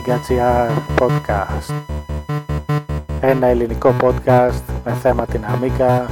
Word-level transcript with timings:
Amiga.gr 0.00 0.70
Podcast 0.98 1.72
Ένα 3.20 3.46
ελληνικό 3.46 3.94
podcast 4.00 4.62
με 4.84 4.92
θέμα 4.92 5.26
την 5.26 5.44
Amiga 5.44 6.06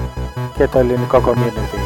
και 0.56 0.66
το 0.66 0.78
ελληνικό 0.78 1.22
community. 1.26 1.77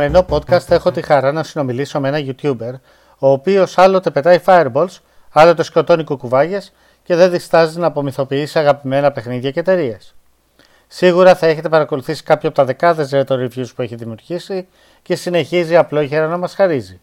Σημερινό 0.00 0.26
podcast 0.30 0.70
έχω 0.70 0.90
τη 0.90 1.02
χαρά 1.02 1.32
να 1.32 1.42
συνομιλήσω 1.42 2.00
με 2.00 2.08
ένα 2.08 2.18
YouTuber, 2.18 2.72
ο 3.18 3.30
οποίος 3.30 3.78
άλλοτε 3.78 4.10
πετάει 4.10 4.38
fireballs, 4.44 4.98
άλλοτε 5.32 5.62
σκοτώνει 5.62 6.04
κουκουβάγες 6.04 6.72
και 7.02 7.14
δεν 7.14 7.30
διστάζει 7.30 7.78
να 7.78 7.86
απομυθοποιήσει 7.86 8.58
αγαπημένα 8.58 9.12
παιχνίδια 9.12 9.50
και 9.50 9.60
εταιρείες. 9.60 10.14
Σίγουρα 10.86 11.34
θα 11.34 11.46
έχετε 11.46 11.68
παρακολουθήσει 11.68 12.22
κάποιο 12.22 12.48
από 12.48 12.58
τα 12.58 12.64
δεκάδες 12.64 13.10
retro 13.12 13.34
reviews 13.34 13.68
που 13.74 13.82
έχει 13.82 13.94
δημιουργήσει 13.94 14.68
και 15.02 15.16
συνεχίζει 15.16 15.76
απλόχερα 15.76 16.26
να 16.26 16.36
μας 16.36 16.54
χαρίζει. 16.54 17.00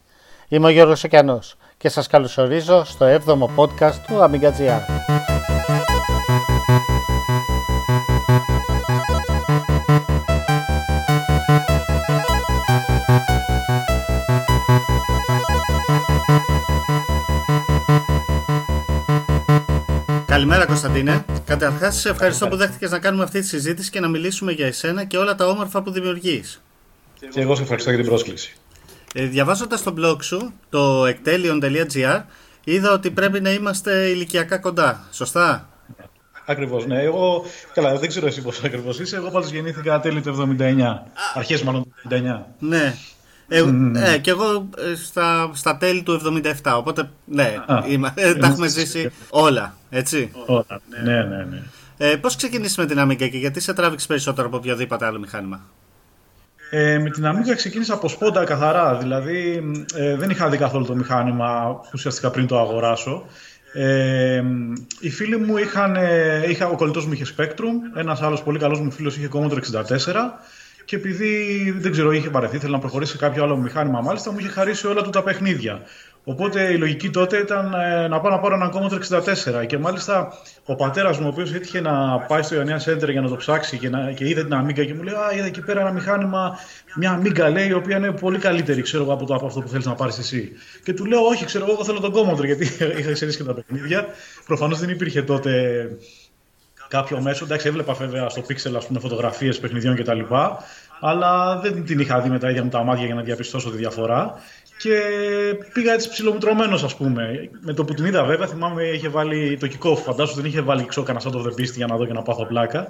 Είμαι 0.47 0.67
ο 0.67 0.69
Γιώργος 0.69 0.99
Σοκιανός 0.99 1.57
και 1.77 1.89
σας 1.89 2.07
καλωσορίζω 2.07 2.83
στο 2.83 3.05
7ο 3.05 3.55
podcast 3.55 3.95
του 4.07 4.15
Amiga 4.19 4.51
GR. 4.59 5.36
Καλημέρα 20.37 20.65
Κωνσταντίνε. 20.65 21.25
Καταρχάς, 21.45 21.95
σε 21.95 22.09
ευχαριστώ 22.09 22.47
που 22.47 22.55
δέχτηκες 22.55 22.91
να 22.91 22.99
κάνουμε 22.99 23.23
αυτή 23.23 23.39
τη 23.39 23.47
συζήτηση 23.47 23.89
και 23.89 23.99
να 23.99 24.07
μιλήσουμε 24.07 24.51
για 24.51 24.65
εσένα 24.65 25.03
και 25.03 25.17
όλα 25.17 25.35
τα 25.35 25.47
όμορφα 25.47 25.81
που 25.81 25.91
δημιουργείς. 25.91 26.61
Και 27.29 27.41
εγώ 27.41 27.55
σε 27.55 27.61
ευχαριστώ 27.61 27.89
για 27.89 27.99
την 27.99 28.07
πρόσκληση. 28.07 28.55
Ε, 29.13 29.25
διαβάζοντας 29.25 29.83
το 29.83 29.93
blog 29.97 30.23
σου, 30.23 30.53
το 30.69 31.05
εκτέλειον.gr, 31.05 32.23
είδα 32.63 32.91
ότι 32.91 33.11
πρέπει 33.11 33.41
να 33.41 33.51
είμαστε 33.51 34.05
ηλικιακά 34.05 34.57
κοντά. 34.57 35.07
Σωστά; 35.11 35.69
Ακριβώς, 36.45 36.85
ναι. 36.85 37.01
Εγώ, 37.01 37.45
καλά, 37.73 37.97
δεν 37.97 38.09
ξέρω 38.09 38.27
εσύ 38.27 38.41
πώς 38.41 38.63
ακριβώς 38.63 38.99
είσαι. 38.99 39.15
Εγώ 39.15 39.29
πάντως 39.29 39.49
γεννήθηκα 39.49 39.99
τέλη 39.99 40.21
του 40.21 40.57
79. 40.59 40.81
Αρχές 41.33 41.63
μάλλον 41.63 41.83
του 41.83 41.93
79. 42.09 42.45
Ναι. 42.59 42.95
Ε, 43.47 43.63
mm. 43.65 43.91
ε, 43.95 44.17
και 44.17 44.29
εγώ 44.29 44.69
ε, 44.77 44.95
στα, 44.95 45.51
στα 45.53 45.77
τέλη 45.77 46.03
του 46.03 46.41
77, 46.63 46.73
οπότε 46.77 47.09
ναι, 47.25 47.55
Α, 47.65 47.83
είμα, 47.87 48.13
ε, 48.15 48.33
τα 48.39 48.47
έχουμε 48.47 48.67
ζήσει 48.67 49.11
όλα, 49.29 49.75
έτσι. 49.89 50.31
Όλα, 50.45 50.81
ναι, 51.03 51.11
ναι, 51.11 51.23
ναι. 51.23 51.43
ναι. 51.43 51.61
Ε, 51.97 52.15
πώς 52.15 52.35
ξεκινήσεις 52.35 52.77
με 52.77 52.85
την 52.85 52.99
Amiga 52.99 53.29
και 53.29 53.37
γιατί 53.37 53.59
σε 53.59 53.73
τράβηξε 53.73 54.07
περισσότερο 54.07 54.47
από 54.47 54.57
οποιοδήποτε 54.57 55.05
άλλο 55.05 55.19
μηχάνημα; 55.19 55.61
Ε, 56.69 56.97
με 56.97 57.09
την 57.09 57.23
Amiga 57.27 57.55
ξεκίνησα 57.55 57.93
από 57.93 58.07
σπόντα 58.07 58.43
καθαρά, 58.43 58.95
δηλαδή 58.95 59.63
ε, 59.95 60.15
δεν 60.15 60.29
είχα 60.29 60.49
δει 60.49 60.57
καθόλου 60.57 60.85
το 60.85 60.95
μηχάνημα 60.95 61.81
ουσιαστικά 61.93 62.31
πριν 62.31 62.47
το 62.47 62.59
αγοράσω. 62.59 63.25
Ε, 63.73 64.43
οι 64.99 65.09
φίλοι 65.09 65.37
μου 65.37 65.57
είχαν, 65.57 65.97
είχα, 66.49 66.67
ο 66.67 66.75
κολλητός 66.75 67.05
μου 67.05 67.13
είχε 67.13 67.25
Spectrum, 67.37 67.97
ένας 67.99 68.21
άλλος 68.21 68.43
πολύ 68.43 68.59
καλός 68.59 68.79
μου 68.79 68.91
φίλος 68.91 69.17
είχε 69.17 69.29
Commodore 69.33 69.59
64 69.59 69.59
και 70.87 70.95
επειδή 70.95 71.71
δεν 71.77 71.91
ξέρω, 71.91 72.11
είχε 72.11 72.29
παρεθεί, 72.29 72.55
ήθελε 72.55 72.71
να 72.71 72.79
προχωρήσει 72.79 73.11
σε 73.11 73.17
κάποιο 73.17 73.43
άλλο 73.43 73.57
μηχάνημα, 73.57 74.01
μάλιστα 74.01 74.31
μου 74.31 74.39
είχε 74.39 74.47
χαρίσει 74.47 74.87
όλα 74.87 75.01
του 75.01 75.09
τα 75.09 75.23
παιχνίδια. 75.23 75.81
Οπότε 76.23 76.71
η 76.73 76.77
λογική 76.77 77.09
τότε 77.09 77.37
ήταν 77.37 77.73
ε, 77.73 78.07
να 78.07 78.19
πάω 78.19 78.31
να 78.31 78.39
πάρω 78.39 78.55
ένα 78.55 78.73
Commodore 78.73 79.21
64. 79.61 79.65
Και 79.65 79.77
μάλιστα 79.77 80.33
ο 80.65 80.75
πατέρας 80.75 81.17
μου, 81.19 81.25
ο 81.25 81.29
οποίος 81.29 81.53
έτυχε 81.53 81.81
να 81.81 82.19
πάει 82.19 82.41
στο 82.41 82.55
Ιωνία 82.55 82.81
Center 82.85 83.09
για 83.11 83.21
να 83.21 83.29
το 83.29 83.35
ψάξει 83.35 83.77
και, 83.77 83.89
να, 83.89 84.11
και 84.11 84.27
είδε 84.29 84.43
την 84.43 84.53
Amiga 84.63 84.85
και 84.85 84.93
μου 84.93 85.03
λέει: 85.03 85.13
Α, 85.13 85.35
είδα 85.35 85.45
εκεί 85.45 85.61
πέρα 85.61 85.81
ένα 85.81 85.91
μηχάνημα, 85.91 86.57
μια 86.95 87.21
Amiga 87.21 87.51
λέει, 87.51 87.67
η 87.67 87.73
οποία 87.73 87.97
είναι 87.97 88.11
πολύ 88.11 88.37
καλύτερη 88.37 88.81
ξέρω, 88.81 89.13
από, 89.13 89.25
το, 89.25 89.33
από 89.33 89.45
αυτό 89.45 89.59
που 89.61 89.67
θέλεις 89.67 89.85
να 89.85 89.93
πάρεις 89.93 90.17
εσύ. 90.17 90.51
Και 90.83 90.93
του 90.93 91.05
λέω: 91.05 91.19
Όχι, 91.19 91.45
ξέρω, 91.45 91.65
εγώ 91.69 91.83
θέλω 91.83 91.99
τον 91.99 92.13
Commodore, 92.13 92.45
γιατί 92.45 92.63
είχα 92.99 93.11
ξέρει 93.11 93.35
και 93.35 93.43
τα 93.43 93.53
παιχνίδια. 93.53 94.05
Προφανώς 94.45 94.79
δεν 94.79 94.89
υπήρχε 94.89 95.21
τότε 95.21 95.51
κάποιο 96.87 97.21
μέσο. 97.21 97.43
Εντάξει, 97.45 97.67
έβλεπα 97.67 97.93
βέβαια 97.93 98.29
στο 98.29 98.41
Pixel 98.41 98.73
ας 98.77 98.87
πούμε, 98.87 98.99
φωτογραφίες 98.99 99.59
παιχνιδιών 99.59 99.95
κτλ. 99.95 100.19
Αλλά 100.99 101.59
δεν 101.59 101.85
την 101.85 101.99
είχα 101.99 102.19
δει 102.19 102.29
με 102.29 102.39
τα 102.39 102.49
ίδια 102.49 102.63
μου 102.63 102.69
τα 102.69 102.83
μάτια 102.83 103.05
για 103.05 103.15
να 103.15 103.21
διαπιστώσω 103.21 103.69
τη 103.69 103.77
διαφορά. 103.77 104.33
Και 104.77 104.99
πήγα 105.73 105.93
έτσι 105.93 106.09
ψιλομουτρωμένο, 106.09 106.75
ας 106.75 106.95
πούμε. 106.95 107.49
Με 107.61 107.73
το 107.73 107.85
που 107.85 107.93
την 107.93 108.05
είδα, 108.05 108.23
βέβαια, 108.23 108.47
θυμάμαι 108.47 108.83
είχε 108.83 109.09
βάλει 109.09 109.57
το 109.59 109.67
Kickoff. 109.71 109.97
Φαντάζομαι 109.97 110.41
δεν 110.41 110.49
είχε 110.49 110.61
βάλει 110.61 110.85
ξόκανα 110.85 111.19
σαν 111.19 111.31
το 111.31 111.45
The 111.47 111.61
Beast 111.61 111.73
για 111.75 111.87
να 111.87 111.95
δω 111.95 112.05
και 112.05 112.13
να 112.13 112.21
πάθω 112.21 112.45
πλάκα. 112.45 112.87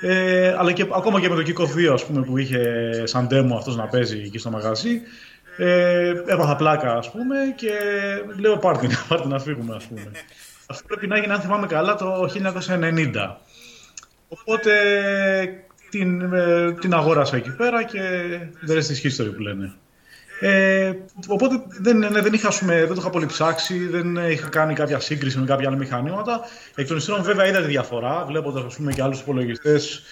Ε, 0.00 0.54
αλλά 0.58 0.72
και 0.72 0.86
ακόμα 0.92 1.20
και 1.20 1.28
με 1.28 1.42
το 1.42 1.42
Kickoff 1.46 1.90
2, 1.90 1.92
ας 1.92 2.04
πούμε, 2.04 2.22
που 2.22 2.38
είχε 2.38 2.62
σαν 3.06 3.28
demo 3.30 3.56
αυτός 3.56 3.76
να 3.76 3.86
παίζει 3.86 4.22
εκεί 4.24 4.38
στο 4.38 4.50
μαγαζί. 4.50 5.00
Ε, 5.56 6.08
έπαθα 6.26 6.56
πλάκα, 6.56 6.92
ας 6.92 7.10
πούμε, 7.10 7.36
και 7.56 7.70
λέω 8.40 8.56
πάρτι, 8.56 8.88
πάρτι 9.08 9.28
να 9.28 9.38
φύγουμε, 9.38 9.74
ας 9.74 9.84
πούμε. 9.84 10.10
Αυτό 10.66 10.86
πρέπει 10.86 11.06
να 11.06 11.18
γίνει, 11.18 11.32
αν 11.32 11.40
θυμάμαι 11.40 11.66
καλά, 11.66 11.94
το 11.94 12.28
1990. 12.68 13.36
Οπότε 14.28 14.72
την, 15.90 16.32
ε, 16.34 16.72
την 16.72 16.94
αγόρασα 16.94 17.36
εκεί 17.36 17.56
πέρα 17.56 17.84
και 17.84 18.00
δεν 18.60 18.76
είναι 18.76 18.96
history 19.02 19.34
που 19.34 19.42
λένε. 19.42 19.74
Ε, 20.40 20.92
οπότε 21.26 21.62
δεν, 21.80 21.98
ναι, 21.98 22.20
δεν, 22.20 22.32
είχα, 22.32 22.50
δεν 22.66 22.88
το 22.88 22.94
είχα 22.98 23.10
πολύ 23.10 23.26
ψάξει, 23.26 23.86
δεν 23.86 24.16
είχα 24.16 24.48
κάνει 24.48 24.74
κάποια 24.74 25.00
σύγκριση 25.00 25.38
με 25.38 25.46
κάποια 25.46 25.68
άλλα 25.68 25.76
μηχανήματα. 25.76 26.40
Εκ 26.74 26.86
των 26.86 26.96
υστέρων 26.96 27.22
βέβαια 27.22 27.46
είδα 27.46 27.60
τη 27.60 27.66
διαφορά, 27.66 28.24
βλέποντας 28.24 28.78
και 28.94 29.02
άλλους 29.02 29.20
υπολογιστές, 29.20 30.02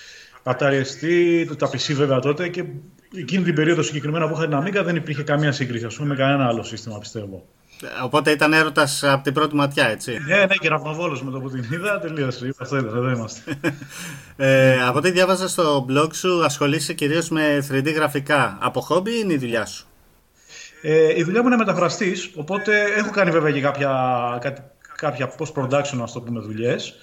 Atari 0.42 0.82
ST, 0.82 1.46
τα 1.58 1.68
PC 1.68 1.92
βέβαια 1.94 2.18
τότε 2.18 2.48
και 2.48 2.64
εκείνη 3.16 3.44
την 3.44 3.54
περίοδο 3.54 3.82
συγκεκριμένα 3.82 4.28
που 4.28 4.34
είχα 4.36 4.48
την 4.48 4.58
Amiga 4.58 4.84
δεν 4.84 4.96
υπήρχε 4.96 5.22
καμία 5.22 5.52
σύγκριση 5.52 5.84
ας 5.84 5.96
πούμε, 5.96 6.08
με 6.08 6.14
κανένα 6.14 6.46
άλλο 6.46 6.62
σύστημα 6.62 6.98
πιστεύω. 6.98 7.46
Οπότε 8.02 8.30
ήταν 8.30 8.52
έρωτας 8.52 9.02
από 9.04 9.22
την 9.22 9.32
πρώτη 9.32 9.54
ματιά, 9.54 9.86
έτσι. 9.86 10.18
Ναι, 10.26 10.36
ναι, 10.36 10.54
και 10.54 10.68
ραυνοβόλο 10.68 11.20
με 11.24 11.30
το 11.30 11.40
που 11.40 11.50
την 11.50 11.64
είδα, 11.72 11.98
τελείωσε. 11.98 12.54
Αυτό 12.58 12.76
ήταν, 12.76 12.96
εδώ 12.96 13.10
είμαστε. 13.10 13.58
ε, 14.36 14.82
από 14.82 14.98
ό,τι 14.98 15.10
διάβαζα 15.10 15.48
στο 15.48 15.86
blog 15.90 16.14
σου, 16.14 16.44
ασχολείσαι 16.44 16.92
κυρίως 16.92 17.28
με 17.28 17.66
3D 17.70 17.94
γραφικά. 17.94 18.58
Από 18.60 18.80
χόμπι 18.80 19.18
είναι 19.18 19.32
η 19.32 19.38
δουλειά 19.38 19.66
σου; 19.66 19.86
Ε, 20.82 21.18
η 21.18 21.22
δουλειά 21.22 21.40
μου 21.40 21.46
είναι 21.46 21.56
μεταφραστής, 21.56 22.30
οπότε 22.34 22.84
έχω 22.96 23.10
κάνει 23.10 23.30
βέβαια 23.30 23.50
και 23.50 23.60
κάποια, 23.60 23.90
κάποια 24.96 25.32
post-production, 25.38 25.98
ας 26.02 26.12
το 26.12 26.20
πούμε, 26.20 26.40
δουλειές. 26.40 26.94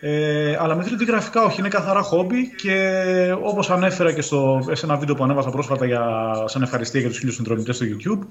Ε, 0.00 0.56
αλλά 0.60 0.74
με 0.74 0.84
3D 0.88 1.06
γραφικά 1.06 1.42
όχι, 1.42 1.60
είναι 1.60 1.68
καθαρά 1.68 2.02
χόμπι 2.02 2.54
και 2.54 3.34
όπως 3.42 3.70
ανέφερα 3.70 4.12
και 4.12 4.22
στο, 4.22 4.68
σε 4.72 4.86
ένα 4.86 4.96
βίντεο 4.96 5.14
που 5.14 5.24
ανέβασα 5.24 5.50
πρόσφατα 5.50 5.86
για, 5.86 6.02
σαν 6.46 6.62
ευχαριστία 6.62 7.00
για 7.00 7.08
τους 7.08 7.18
χίλιους 7.18 7.34
συνδρομητές 7.34 7.76
στο 7.76 7.86
YouTube 7.88 8.26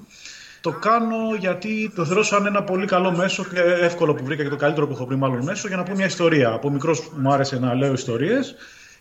το 0.60 0.70
κάνω 0.70 1.16
γιατί 1.38 1.92
το 1.94 2.04
θεωρώ 2.04 2.22
σαν 2.22 2.46
ένα 2.46 2.62
πολύ 2.62 2.86
καλό 2.86 3.10
μέσο 3.10 3.44
και 3.44 3.60
εύκολο 3.60 4.14
που 4.14 4.24
βρήκα 4.24 4.42
και 4.42 4.48
το 4.48 4.56
καλύτερο 4.56 4.86
που 4.86 4.92
έχω 4.92 5.06
βρει 5.06 5.16
μάλλον 5.16 5.42
μέσο 5.42 5.68
για 5.68 5.76
να 5.76 5.82
πω 5.82 5.94
μια 5.94 6.06
ιστορία. 6.06 6.52
Από 6.52 6.70
μικρός 6.70 7.10
μου 7.16 7.32
άρεσε 7.32 7.58
να 7.58 7.74
λέω 7.74 7.92
ιστορίες. 7.92 8.54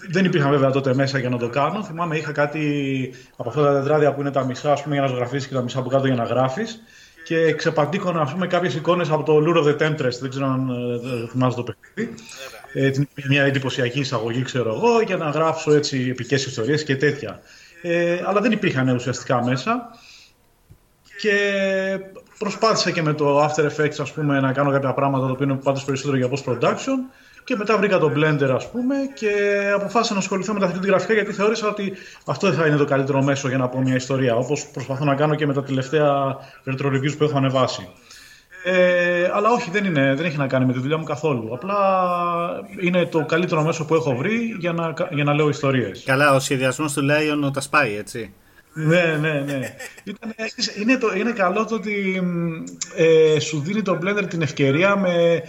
Δεν 0.10 0.26
υπήρχαν 0.26 0.52
βέβαια 0.52 0.72
τότε 0.72 0.94
μέσα 0.94 1.20
για 1.20 1.30
να 1.30 1.38
το 1.38 1.50
κάνω. 1.50 1.84
Θυμάμαι 1.84 2.18
είχα 2.18 2.32
κάτι 2.32 3.14
από 3.36 3.50
αυτά 3.50 3.64
τα 3.64 3.74
τετράδια 3.74 4.14
που 4.14 4.22
είναι 4.22 4.32
τα 4.32 4.44
μισά 4.44 4.72
ας 4.72 4.84
πούμε, 4.84 4.96
για 4.96 5.04
να 5.04 5.10
ζωγραφίσεις 5.10 5.48
και 5.48 5.54
τα 5.54 5.62
μισά 5.62 5.80
από 5.80 5.90
κάτω 5.90 6.06
για 6.06 6.16
να 6.16 6.24
γράφεις. 6.24 6.82
Και 7.24 7.54
ξεπαντήκωνα 7.54 8.22
ας 8.22 8.32
πούμε, 8.32 8.48
κάποιες 8.48 8.76
εικόνες 8.76 9.10
από 9.10 9.24
το 9.24 9.38
Lure 9.38 9.64
of 9.64 9.68
the 9.68 9.88
Temptress, 9.88 10.20
δεν 10.22 10.30
ξέρω 10.30 10.46
αν 10.46 10.70
ε, 10.70 11.28
θυμάσαι 11.28 11.56
το 11.56 11.64
παιχνίδι. 11.64 12.14
Ε, 12.74 12.92
μια 13.28 13.44
εντυπωσιακή 13.44 14.00
εισαγωγή 14.00 14.42
ξέρω 14.42 14.70
εγώ 14.76 15.02
για 15.02 15.18
να 15.18 15.30
γράψω 15.30 15.72
έτσι 15.72 16.08
επικές 16.12 16.46
ιστορίες 16.46 16.84
και 16.84 16.96
τέτοια. 16.96 17.40
Ε, 17.82 18.22
αλλά 18.26 18.42
δεν 18.42 18.52
υπήρχαν 18.52 18.90
ουσιαστικά 18.90 19.44
μέσα. 19.44 19.90
Και 21.22 21.36
προσπάθησα 22.38 22.92
και 22.92 23.02
με 23.02 23.14
το 23.14 23.46
After 23.46 23.64
Effects 23.64 24.00
ας 24.00 24.12
πούμε, 24.12 24.40
να 24.40 24.54
κάνω 24.54 24.72
κάποια 24.72 24.94
πράγματα 24.94 25.26
το 25.26 25.32
οποίο 25.32 25.46
είναι 25.46 25.56
πάντως 25.64 25.84
περισσότερο 25.84 26.18
για 26.18 26.30
post-production 26.30 27.14
και 27.44 27.56
μετά 27.56 27.78
βρήκα 27.78 27.98
το 27.98 28.12
Blender 28.16 28.50
ας 28.56 28.72
πούμε 28.72 28.96
και 29.14 29.32
αποφάσισα 29.76 30.14
να 30.14 30.20
ασχοληθώ 30.20 30.54
με 30.54 30.60
τα 30.60 30.72
3D 30.76 30.86
γραφικά 30.86 31.14
γιατί 31.14 31.34
θεώρησα 31.34 31.68
ότι 31.68 31.94
αυτό 32.26 32.48
δεν 32.50 32.60
θα 32.60 32.68
είναι 32.68 32.78
το 32.78 32.86
καλύτερο 32.86 33.24
μέσο 33.24 33.48
για 33.48 33.58
να 33.58 33.68
πω 33.68 33.82
μια 33.82 33.96
ιστορία 33.96 34.36
όπως 34.36 34.68
προσπαθώ 34.68 35.06
να 35.06 35.16
κάνω 35.16 35.36
και 35.36 35.48
με 35.48 35.54
τα 35.54 35.64
τελευταία 35.64 36.38
retro 36.66 36.86
reviews 36.86 37.18
που 37.18 37.24
έχω 37.24 37.38
ανεβάσει. 37.38 37.90
Ε, 38.64 39.30
αλλά 39.34 39.50
όχι, 39.50 39.72
δεν, 39.72 39.86
είναι, 39.86 40.14
δεν 40.16 40.26
έχει 40.26 40.38
να 40.38 40.48
κάνει 40.48 40.66
με 40.66 40.74
τη 40.74 40.80
δουλειά 40.80 40.98
μου 40.98 41.04
καθόλου. 41.04 41.54
Απλά 41.54 41.78
είναι 42.82 43.06
το 43.06 43.26
καλύτερο 43.26 43.64
μέσο 43.64 43.86
που 43.86 43.96
έχω 43.96 44.16
βρει 44.16 44.56
για 44.60 44.74
να, 44.74 44.94
για 45.10 45.24
να 45.24 45.34
λέω 45.34 45.50
ιστορίες. 45.50 46.04
Καλά, 46.06 46.36
ο 46.36 46.40
σχεδιασμός 46.40 46.94
του 46.94 47.02
Lion 47.02 47.54
τα 47.54 47.62
σπάει, 47.62 47.96
έτσι. 47.96 48.34
Ναι, 48.88 49.18
ναι, 49.20 49.44
ναι. 49.46 49.76
είναι, 50.80 50.98
το, 50.98 51.08
είναι 51.16 51.32
καλό 51.32 51.66
το 51.66 51.76
ότι 51.76 52.24
ε, 52.96 53.40
σου 53.40 53.60
δίνει 53.60 53.82
το 53.82 54.00
Blender 54.02 54.26
την 54.30 54.42
ευκαιρία 54.42 54.96
με 54.96 55.44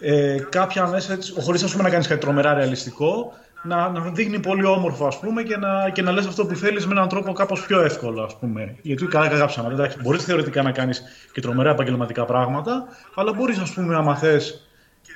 ε, 0.00 0.36
κάποια 0.48 0.86
μέσα, 0.86 1.18
χωρίς 1.40 1.62
ας 1.62 1.70
πούμε, 1.70 1.82
να 1.82 1.90
κάνεις 1.90 2.06
κάτι 2.06 2.20
τρομερά 2.20 2.54
ρεαλιστικό, 2.54 3.32
να, 3.62 3.88
να 3.88 4.00
δείχνει 4.10 4.38
πολύ 4.38 4.64
όμορφο 4.64 5.06
ας 5.06 5.18
πούμε 5.18 5.42
και 5.42 5.56
να, 5.56 5.90
και 5.90 6.02
να 6.02 6.12
λες 6.12 6.26
αυτό 6.26 6.46
που 6.46 6.54
θέλεις 6.54 6.86
με 6.86 6.92
έναν 6.92 7.08
τρόπο 7.08 7.32
κάπως 7.32 7.66
πιο 7.66 7.80
εύκολο 7.80 8.22
ας 8.22 8.38
πούμε. 8.38 8.76
Γιατί 8.82 9.06
καλά 9.06 9.28
καγάψαμε. 9.28 9.72
Εντάξει, 9.72 9.98
μπορείς 10.02 10.24
θεωρητικά 10.24 10.62
να 10.62 10.72
κάνεις 10.72 11.02
και 11.32 11.40
τρομερά 11.40 11.70
επαγγελματικά 11.70 12.24
πράγματα, 12.24 12.86
αλλά 13.14 13.32
μπορείς 13.32 13.58
ας 13.58 13.72
πούμε 13.72 13.96
άμα 13.96 14.16
θες 14.16 14.66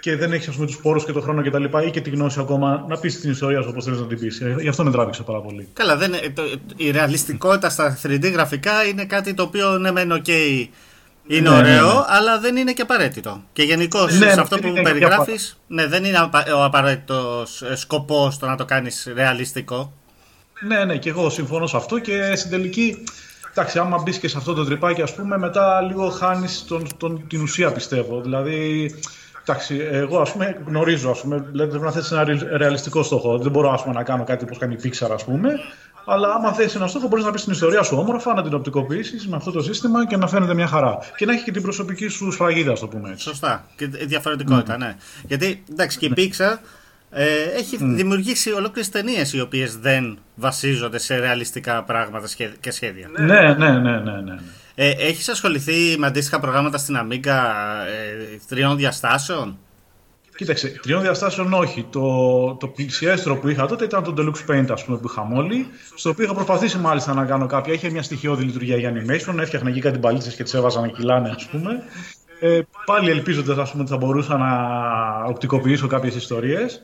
και 0.00 0.16
δεν 0.16 0.32
έχει 0.32 0.50
τους 0.50 0.76
πόρους 0.76 1.04
και 1.04 1.12
το 1.12 1.20
χρόνο 1.20 1.42
κτλ. 1.42 1.64
ή 1.86 1.90
και 1.90 2.00
τη 2.00 2.10
γνώση 2.10 2.40
ακόμα 2.40 2.84
να 2.88 2.98
πεις 2.98 3.20
την 3.20 3.30
ιστορία 3.30 3.62
σου 3.62 3.68
όπως 3.70 3.84
θέλεις 3.84 4.00
να 4.00 4.06
την 4.06 4.18
πεις. 4.18 4.40
Ε, 4.40 4.56
γι' 4.60 4.68
αυτό 4.68 4.84
με 4.84 4.90
τράβηξε 4.90 5.22
πάρα 5.22 5.40
πολύ. 5.40 5.68
Καλά, 5.72 5.96
δεν, 5.96 6.12
το, 6.34 6.42
η 6.76 6.90
ρεαλιστικότητα 6.90 7.70
στα 7.70 7.98
3D 8.02 8.32
γραφικά 8.32 8.84
είναι 8.84 9.04
κάτι 9.04 9.34
το 9.34 9.42
οποίο 9.42 9.78
ναι, 9.78 9.90
μεν 9.90 10.12
OK, 10.12 10.28
είναι 11.26 11.50
ναι, 11.50 11.56
ωραίο, 11.56 11.86
ναι, 11.86 11.92
ναι. 11.92 12.04
αλλά 12.06 12.40
δεν 12.40 12.56
είναι 12.56 12.72
και 12.72 12.82
απαραίτητο. 12.82 13.42
Και 13.52 13.62
γενικώ 13.62 14.04
ναι, 14.04 14.32
σε 14.32 14.40
αυτό 14.40 14.58
που 14.58 14.72
περιγράφεις, 14.82 15.60
ναι, 15.66 15.86
δεν 15.86 16.04
είναι 16.04 16.18
ο 16.56 16.64
απαραίτητος 16.64 17.62
ε, 17.62 17.76
σκοπός 17.76 18.38
το 18.38 18.46
να 18.46 18.56
το 18.56 18.64
κάνεις 18.64 19.08
ρεαλιστικό. 19.14 19.92
Ναι, 20.66 20.84
ναι, 20.84 20.96
και 20.96 21.08
εγώ 21.08 21.30
συμφωνώ 21.30 21.66
σε 21.66 21.76
αυτό 21.76 21.98
και 21.98 22.36
στην 22.36 22.50
τελική. 22.50 23.04
Εντάξει, 23.50 23.78
άμα 23.78 23.98
μπεις 24.02 24.18
και 24.18 24.28
σε 24.28 24.36
αυτό 24.38 24.54
το 24.54 24.64
τρυπάκι, 24.64 25.02
ας 25.02 25.14
πούμε, 25.14 25.38
μετά 25.38 25.80
λίγο 25.80 26.08
χάνεις 26.08 26.64
την 27.28 27.42
ουσία, 27.42 27.72
πιστεύω. 27.72 28.20
Δηλαδή, 28.20 28.90
Εντάξει, 29.48 29.88
εγώ 29.90 30.20
ας 30.20 30.32
πούμε 30.32 30.62
γνωρίζω, 30.66 31.10
ας 31.10 31.20
πούμε, 31.20 31.44
δηλαδή 31.50 31.70
πρέπει 31.70 31.84
να 31.84 31.90
θέσει 31.90 32.14
ένα 32.14 32.56
ρεαλιστικό 32.56 33.02
στόχο. 33.02 33.38
Δεν 33.38 33.50
μπορώ 33.50 33.70
ας 33.70 33.82
πούμε, 33.82 33.94
να 33.94 34.02
κάνω 34.02 34.24
κάτι 34.24 34.44
όπως 34.44 34.58
κάνει 34.58 34.74
η 34.74 34.78
Pixar, 34.84 35.10
ας 35.12 35.24
πούμε. 35.24 35.50
Αλλά 36.08 36.32
άμα 36.32 36.52
θέσει 36.52 36.76
ένα 36.76 36.86
στόχο, 36.86 37.08
μπορείς 37.08 37.24
να 37.24 37.30
πεις 37.30 37.44
την 37.44 37.52
ιστορία 37.52 37.82
σου 37.82 37.96
όμορφα, 37.98 38.34
να 38.34 38.42
την 38.42 38.54
οπτικοποιήσεις 38.54 39.28
με 39.28 39.36
αυτό 39.36 39.50
το 39.50 39.62
σύστημα 39.62 40.06
και 40.06 40.16
να 40.16 40.26
φαίνεται 40.26 40.54
μια 40.54 40.66
χαρά. 40.66 40.98
Και 41.16 41.26
να 41.26 41.32
έχει 41.32 41.44
και 41.44 41.50
την 41.50 41.62
προσωπική 41.62 42.08
σου 42.08 42.32
σφραγίδα, 42.32 42.72
ας 42.72 42.80
το 42.80 42.88
πούμε 42.88 43.10
έτσι. 43.10 43.22
Σωστά. 43.22 43.64
Και 43.76 43.86
διαφορετικότητα, 43.86 44.74
mm. 44.74 44.78
ναι. 44.78 44.96
Γιατί 45.26 45.62
εντάξει, 45.70 45.98
και 45.98 46.06
η 46.06 46.12
Pixar 46.16 46.56
ε, 47.10 47.24
έχει 47.56 47.76
mm. 47.80 47.84
δημιουργήσει 47.94 48.52
ολόκληρες 48.52 48.90
ταινίες 48.90 49.32
οι 49.32 49.40
οποίες 49.40 49.76
δεν 49.76 50.18
βασίζονται 50.34 50.98
σε 50.98 51.16
ρεαλιστικά 51.16 51.82
πράγματα 51.82 52.28
και 52.60 52.70
σχέδια. 52.70 53.08
Ναι, 53.18 53.24
ναι, 53.24 53.54
ναι, 53.54 53.70
ναι. 53.70 53.98
ναι, 53.98 54.20
ναι. 54.20 54.36
Ε, 54.78 54.90
έχεις 54.90 55.28
ασχοληθεί 55.28 55.98
με 55.98 56.06
αντίστοιχα 56.06 56.40
προγράμματα 56.40 56.78
στην 56.78 56.96
Amiga 56.98 57.36
ε, 57.86 58.36
τριών 58.48 58.76
διαστάσεων; 58.76 59.58
Κοίταξε, 60.36 60.68
τριών 60.82 61.02
διαστάσεων 61.02 61.52
όχι. 61.52 61.86
Το, 61.90 62.54
το 62.54 62.66
πλησιέστερο 62.66 63.36
που 63.36 63.48
είχα 63.48 63.66
τότε 63.66 63.84
ήταν 63.84 64.02
το 64.02 64.14
Deluxe 64.18 64.50
Paint, 64.50 64.66
ας 64.70 64.84
πούμε, 64.84 64.98
που 64.98 65.08
είχα 65.10 65.22
μόλι, 65.22 65.66
στο 65.94 66.10
οποίο 66.10 66.24
είχα 66.24 66.34
προσπαθήσει 66.34 66.78
μάλιστα 66.78 67.14
να 67.14 67.24
κάνω 67.24 67.46
κάποια. 67.46 67.72
Είχε 67.72 67.90
μια 67.90 68.02
στοιχειώδη 68.02 68.44
λειτουργία 68.44 68.76
για 68.76 68.92
animation, 68.92 69.38
έφτιαχνα 69.38 69.68
εκεί 69.70 69.80
κάτι 69.80 69.98
μπαλίτσε 69.98 70.30
και 70.30 70.42
τις 70.42 70.54
έβαζα 70.54 70.80
να 70.80 70.88
κυλάνε, 70.88 71.32
ας 71.36 71.46
πούμε. 71.46 71.82
Ε, 72.40 72.60
πάλι 72.86 73.10
ελπίζοντας 73.10 73.74
ότι 73.74 73.88
θα 73.90 73.96
μπορούσα 73.96 74.36
να 74.36 74.50
οπτικοποιήσω 75.24 75.86
κάποιες 75.86 76.14
ιστορίες. 76.14 76.82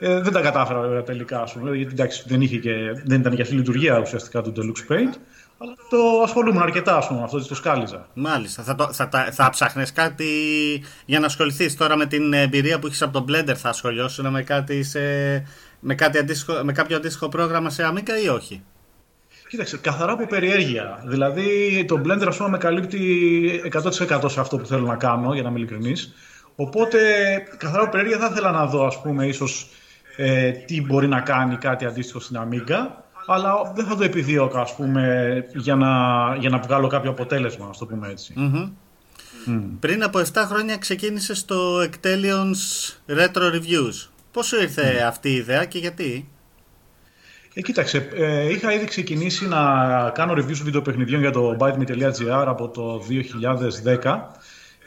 Ε, 0.00 0.20
δεν 0.20 0.32
τα 0.32 0.40
κατάφερα 0.40 0.80
βέβαια 0.80 1.02
τελικά, 1.02 1.42
ας 1.42 1.52
πούμε, 1.52 1.76
γιατί 1.76 1.92
εντάξει, 1.92 2.22
δεν, 2.26 2.40
είχε 2.40 2.56
και, 2.56 2.72
δεν 3.04 3.20
ήταν 3.20 3.34
και 3.34 3.42
αυτή 3.42 3.54
η 3.54 3.58
λειτουργία 3.58 3.98
ουσιαστικά 3.98 4.42
του 4.42 4.52
Deluxe 4.56 4.92
Paint. 4.92 5.14
Αλλά 5.58 5.74
το 5.90 6.22
ασχολούμαι 6.22 6.60
αρκετά, 6.62 6.96
ας 6.96 7.06
πούμε, 7.06 7.22
αυτό 7.22 7.46
το 7.46 7.54
σκάλιζα. 7.54 8.08
Μάλιστα. 8.14 8.62
Θα, 8.62 8.74
το, 8.74 8.92
θα, 8.92 9.08
θα 9.32 9.50
ψάχνεις 9.50 9.92
κάτι 9.92 10.28
για 11.04 11.20
να 11.20 11.26
ασχοληθείς 11.26 11.76
τώρα 11.76 11.96
με 11.96 12.06
την 12.06 12.32
εμπειρία 12.32 12.78
που 12.78 12.86
έχεις 12.86 13.02
από 13.02 13.12
τον 13.12 13.24
Blender, 13.28 13.54
θα 13.54 13.68
ασχολιώσουν 13.68 14.30
με, 14.30 14.42
κάτι 14.42 14.82
σε, 14.82 15.00
με, 15.80 15.94
κάτι 15.94 16.18
αντίστοιχο, 16.18 16.64
με 16.64 16.72
κάποιο 16.72 16.96
αντίστοιχο 16.96 17.28
πρόγραμμα 17.28 17.70
σε 17.70 17.92
Amiga 17.92 18.24
ή 18.24 18.28
όχι; 18.28 18.62
Κοίταξε, 19.48 19.76
καθαρά 19.76 20.12
από 20.12 20.26
περιέργεια. 20.26 21.02
Δηλαδή, 21.06 21.84
το 21.88 22.00
Blender, 22.04 22.26
ας 22.28 22.36
πούμε, 22.36 22.48
με 22.48 22.58
καλύπτει 22.58 23.72
100% 23.72 24.30
σε 24.30 24.40
αυτό 24.40 24.56
που 24.56 24.66
θέλω 24.66 24.86
να 24.86 24.96
κάνω, 24.96 25.32
για 25.34 25.42
να 25.42 25.48
είμαι 25.48 25.58
ειλικρινής. 25.58 26.14
Οπότε, 26.56 26.98
καθαρά 27.56 27.82
από 27.82 27.90
περιέργεια 27.90 28.18
θα 28.18 28.28
ήθελα 28.32 28.50
να 28.50 28.66
δω, 28.66 28.86
ας 28.86 29.00
πούμε, 29.00 29.26
ίσως 29.26 29.68
ε, 30.16 30.50
τι 30.50 30.80
μπορεί 30.80 31.08
να 31.08 31.20
κάνει 31.20 31.56
κάτι 31.56 31.84
αντίστοιχο 31.84 32.20
στην 32.20 32.36
Amiga 32.40 33.03
αλλά 33.26 33.72
δεν 33.74 33.84
θα 33.84 33.96
το 33.96 34.04
επιδίωκα, 34.04 34.60
ας 34.60 34.74
πούμε, 34.74 35.44
για 35.54 35.74
να, 35.74 35.90
για 36.36 36.50
να 36.50 36.58
βγάλω 36.58 36.86
κάποιο 36.86 37.10
αποτέλεσμα, 37.10 37.66
ας 37.70 37.78
το 37.78 37.86
πούμε 37.86 38.08
έτσι. 38.08 38.34
Πριν 39.80 40.02
από 40.02 40.18
7 40.18 40.24
χρόνια 40.46 40.76
ξεκίνησες 40.76 41.38
στο 41.38 41.80
Ectelions 41.80 42.92
Retro 43.08 43.52
Reviews. 43.52 44.08
Πώς 44.32 44.46
σου 44.46 44.60
ήρθε 44.60 45.04
αυτή 45.06 45.28
η 45.28 45.34
ιδέα 45.34 45.64
και 45.64 45.78
γιατί; 45.78 46.28
Ε, 47.54 47.60
κοίταξε, 47.60 48.08
ε, 48.14 48.50
είχα 48.50 48.72
ήδη 48.72 48.84
ξεκινήσει 48.84 49.48
να 49.48 49.60
κάνω 50.14 50.32
reviews 50.32 50.60
βιντεοπαιχνιδιών 50.62 51.20
για 51.20 51.30
το 51.30 51.56
byteme.gr 51.60 52.44
από 52.46 52.68
το 52.68 53.02
2010 54.02 54.30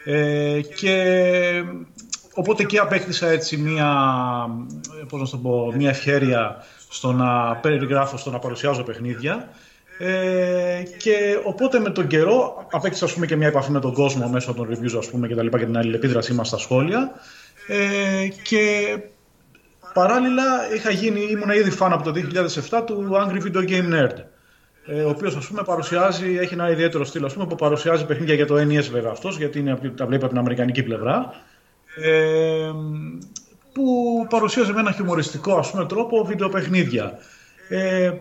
ε, 0.05 0.61
και 0.61 0.93
οπότε 2.33 2.63
και 2.63 2.77
απέκτησα 2.77 3.27
έτσι 3.27 3.57
μία, 3.57 3.89
πώς 5.09 5.21
να 5.21 5.27
το 5.27 5.37
πω, 5.37 5.73
μία 5.77 5.89
ευχέρεια 5.89 6.65
στο 6.89 7.11
να 7.11 7.55
περιγράφω, 7.55 8.17
στο 8.17 8.31
να 8.31 8.39
παρουσιάζω 8.39 8.83
παιχνίδια. 8.83 9.49
Ε, 9.99 10.83
και 10.97 11.39
οπότε 11.43 11.79
με 11.79 11.89
τον 11.89 12.07
καιρό 12.07 12.67
απέκτησα 12.71 13.05
ας 13.05 13.13
πούμε, 13.13 13.25
και 13.25 13.35
μια 13.35 13.47
επαφή 13.47 13.71
με 13.71 13.79
τον 13.79 13.93
κόσμο 13.93 14.29
μέσω 14.29 14.53
των 14.53 14.69
reviews 14.69 14.97
ας 14.97 15.09
πούμε, 15.09 15.27
και 15.27 15.35
τα 15.35 15.43
λοιπά 15.43 15.59
και 15.59 15.65
την 15.65 15.77
αλληλεπίδρασή 15.77 16.33
μας 16.33 16.47
στα 16.47 16.57
σχόλια. 16.57 17.11
Ε, 17.67 18.27
και 18.43 18.97
παράλληλα 19.93 20.43
είχα 20.75 20.89
γίνει, 20.89 21.21
ήμουν 21.21 21.49
ήδη 21.49 21.69
φαν 21.69 21.93
από 21.93 22.03
το 22.03 22.11
2007 22.11 22.83
του 22.85 23.09
Angry 23.13 23.41
Video 23.45 23.69
Game 23.69 23.93
Nerd. 23.93 24.23
Ε, 24.85 25.01
ο 25.01 25.09
οποίος 25.09 25.35
ας 25.35 25.47
πούμε 25.47 25.63
παρουσιάζει, 25.63 26.37
έχει 26.41 26.53
ένα 26.53 26.69
ιδιαίτερο 26.69 27.05
στυλ 27.05 27.25
ας 27.25 27.33
πούμε, 27.33 27.45
που 27.45 27.55
παρουσιάζει 27.55 28.05
παιχνίδια 28.05 28.35
για 28.35 28.45
το 28.45 28.55
NES 28.55 28.89
βέβαια 28.91 29.11
αυτός, 29.11 29.37
γιατί 29.37 29.59
είναι, 29.59 29.75
τα 29.95 30.05
βλέπει 30.05 30.23
από 30.23 30.27
την 30.27 30.37
αμερικανική 30.37 30.83
πλευρά. 30.83 31.33
Ε, 31.95 32.71
που 33.77 34.25
παρουσίαζε 34.29 34.73
με 34.73 34.79
ένα 34.79 34.91
χιουμοριστικό 34.91 35.57
ας 35.57 35.71
πούμε, 35.71 35.85
τρόπο 35.85 36.23
βιντεοπαιχνίδια. 36.23 37.13
Ε, 37.69 38.13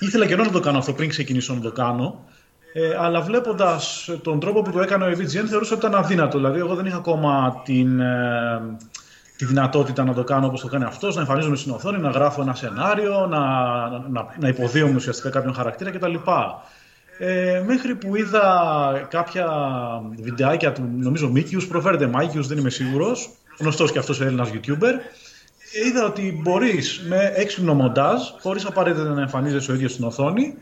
ήθελα 0.00 0.26
καιρό 0.26 0.44
να 0.44 0.50
το 0.50 0.60
κάνω 0.60 0.78
αυτό 0.78 0.92
πριν 0.92 1.08
ξεκινήσω 1.08 1.54
να 1.54 1.60
το 1.60 1.72
κάνω, 1.72 2.24
ε, 2.72 2.96
αλλά 2.98 3.20
βλέποντας 3.20 4.10
τον 4.22 4.40
τρόπο 4.40 4.62
που 4.62 4.70
το 4.70 4.80
έκανε 4.80 5.04
ο 5.04 5.08
EVGN 5.08 5.46
θεωρούσα 5.48 5.74
ότι 5.74 5.86
ήταν 5.86 5.94
αδύνατο. 5.94 6.36
Δηλαδή, 6.36 6.58
εγώ 6.58 6.74
δεν 6.74 6.86
είχα 6.86 6.96
ακόμα 6.96 7.60
την, 7.64 8.00
ε, 8.00 8.60
τη 9.36 9.44
δυνατότητα 9.44 10.04
να 10.04 10.14
το 10.14 10.24
κάνω 10.24 10.46
όπως 10.46 10.60
το 10.60 10.68
κάνει 10.68 10.84
αυτός, 10.84 11.14
να 11.14 11.20
εμφανίζομαι 11.20 11.56
στην 11.56 11.72
οθόνη, 11.72 11.98
να 11.98 12.10
γράφω 12.10 12.42
ένα 12.42 12.54
σενάριο, 12.54 13.26
να, 13.26 13.38
να, 13.88 14.34
να 14.40 14.48
υποδύομαι 14.48 14.94
ουσιαστικά 14.94 15.30
κάποιον 15.30 15.54
χαρακτήρα 15.54 15.90
κτλ. 15.90 16.14
Ε, 17.18 17.62
μέχρι 17.66 17.94
που 17.94 18.16
είδα 18.16 19.06
κάποια 19.10 19.48
βιντεάκια 20.22 20.72
του, 20.72 20.90
νομίζω 20.96 21.30
Μίκιους, 21.30 21.66
προφέρεται 21.66 22.06
Μάικιους, 22.06 22.46
δεν 22.46 22.58
είμαι 22.58 22.70
σίγουρος, 22.70 23.30
γνωστός 23.58 23.92
και 23.92 23.98
αυτός 23.98 24.20
ο 24.20 24.24
Έλληνα 24.24 24.46
YouTuber, 24.52 24.94
είδα 25.86 26.04
ότι 26.06 26.40
μπορείς 26.42 27.02
με 27.08 27.32
έξυπνο 27.34 27.74
μοντάζ, 27.74 28.22
χωρίς 28.40 28.64
απαραίτητα 28.64 29.04
να 29.04 29.20
εμφανίζεσαι 29.20 29.70
ο 29.70 29.74
ίδιος 29.74 29.92
στην 29.92 30.04
οθόνη, 30.04 30.54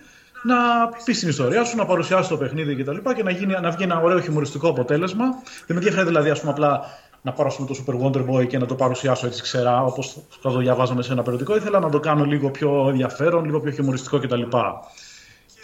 να 0.42 0.88
πεις 1.04 1.18
την 1.18 1.28
ιστορία 1.28 1.64
σου, 1.64 1.76
να 1.76 1.86
παρουσιάσεις 1.86 2.28
το 2.28 2.36
παιχνίδι 2.36 2.74
κτλ. 2.74 2.96
Και, 2.96 3.12
και 3.16 3.22
να, 3.22 3.30
γίνει, 3.30 3.54
να 3.60 3.70
βγει 3.70 3.82
ένα 3.82 4.00
ωραίο 4.00 4.20
χιουμοριστικό 4.20 4.68
αποτέλεσμα. 4.68 5.24
Δεν 5.66 5.66
με 5.66 5.74
ενδιαφέρει 5.74 6.06
δηλαδή 6.06 6.30
ας 6.30 6.40
πούμε, 6.40 6.52
απλά 6.52 6.80
να 7.22 7.32
πάρω 7.32 7.54
πούμε, 7.56 7.68
το 7.68 7.84
Super 7.86 7.94
Wonder 8.02 8.30
Boy 8.30 8.46
και 8.46 8.58
να 8.58 8.66
το 8.66 8.74
παρουσιάσω 8.74 9.26
έτσι 9.26 9.42
ξερά, 9.42 9.82
όπως 9.82 10.16
θα 10.42 10.50
το 10.50 10.58
διαβάζαμε 10.58 11.02
σε 11.02 11.12
ένα 11.12 11.22
περιοδικό. 11.22 11.56
Ήθελα 11.56 11.78
να 11.78 11.90
το 11.90 12.00
κάνω 12.00 12.24
λίγο 12.24 12.50
πιο 12.50 12.86
ενδιαφέρον, 12.88 13.44
λίγο 13.44 13.60
πιο 13.60 13.70
χιουμοριστικό 13.70 14.18
κτλ. 14.18 14.42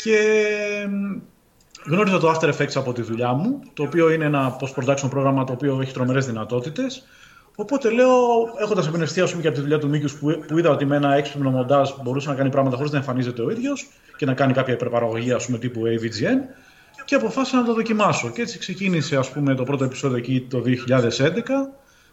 Και 0.03 0.19
γνώριζα 1.87 2.19
το 2.19 2.31
After 2.31 2.49
Effects 2.55 2.75
από 2.75 2.93
τη 2.93 3.03
δουλειά 3.03 3.33
μου, 3.33 3.63
το 3.75 3.83
οποίο 3.83 4.11
είναι 4.11 4.25
ένα 4.25 4.57
post-production 4.61 5.11
πρόγραμμα 5.11 5.45
το 5.45 5.53
οποίο 5.53 5.79
έχει 5.81 5.93
τρομερές 5.93 6.27
δυνατότητες. 6.27 7.07
Οπότε 7.61 7.91
λέω, 7.91 8.11
έχοντας 8.61 8.87
εμπνευστεί 8.87 9.23
και 9.41 9.47
από 9.47 9.57
τη 9.57 9.61
δουλειά 9.61 9.79
του 9.79 9.89
Μίκιου 9.89 10.09
που, 10.21 10.45
που 10.47 10.59
είδα 10.59 10.71
ότι 10.71 10.85
με 10.85 10.97
ένα 10.97 11.15
έξυπνο 11.15 11.51
μοντάζ 11.51 11.91
μπορούσε 12.03 12.29
να 12.29 12.35
κάνει 12.35 12.51
πράγματα 12.51 12.77
χωρίς 12.77 12.91
να 12.93 12.99
εμφανίζεται 12.99 13.43
ο 13.43 13.51
ίδιος 13.51 13.89
και 14.17 14.27
να 14.27 14.35
κάνει 14.35 14.53
κάποια 14.53 14.75
υπερπαραγωγή 14.75 15.33
ας 15.33 15.47
πούμε, 15.47 15.59
τύπου 15.59 15.83
AVGN, 15.85 16.55
και 17.05 17.15
αποφάσισα 17.15 17.57
να 17.57 17.65
το 17.65 17.75
δοκιμάσω. 17.75 18.31
Και 18.31 18.43
έτσι 18.43 18.59
ξεκίνησε 18.59 19.17
ας 19.17 19.31
πούμε, 19.31 19.55
το 19.55 19.63
πρώτο 19.63 19.85
επεισόδιο 19.85 20.17
εκεί 20.17 20.47
το 20.51 20.63
2011, 20.67 20.69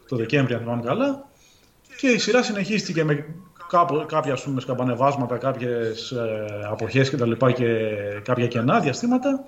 το 0.07 0.15
Δεκέμβρη, 0.15 0.53
αν 0.53 0.59
θυμάμαι 0.59 0.83
καλά, 0.83 1.25
και 1.97 2.07
η 2.07 2.17
σειρά 2.17 2.43
συνεχίστηκε 2.43 3.03
με 3.03 3.25
κάποια 4.07 4.33
ας 4.33 4.43
πούμε, 4.43 4.61
σκαμπανεβάσματα, 4.61 5.37
κάποιες 5.37 6.11
ε, 6.11 6.45
αποχές 6.71 7.09
κτλ. 7.09 7.31
Και, 7.31 7.53
και 7.53 7.77
κάποια 8.23 8.47
κενά 8.47 8.79
διαστήματα 8.79 9.45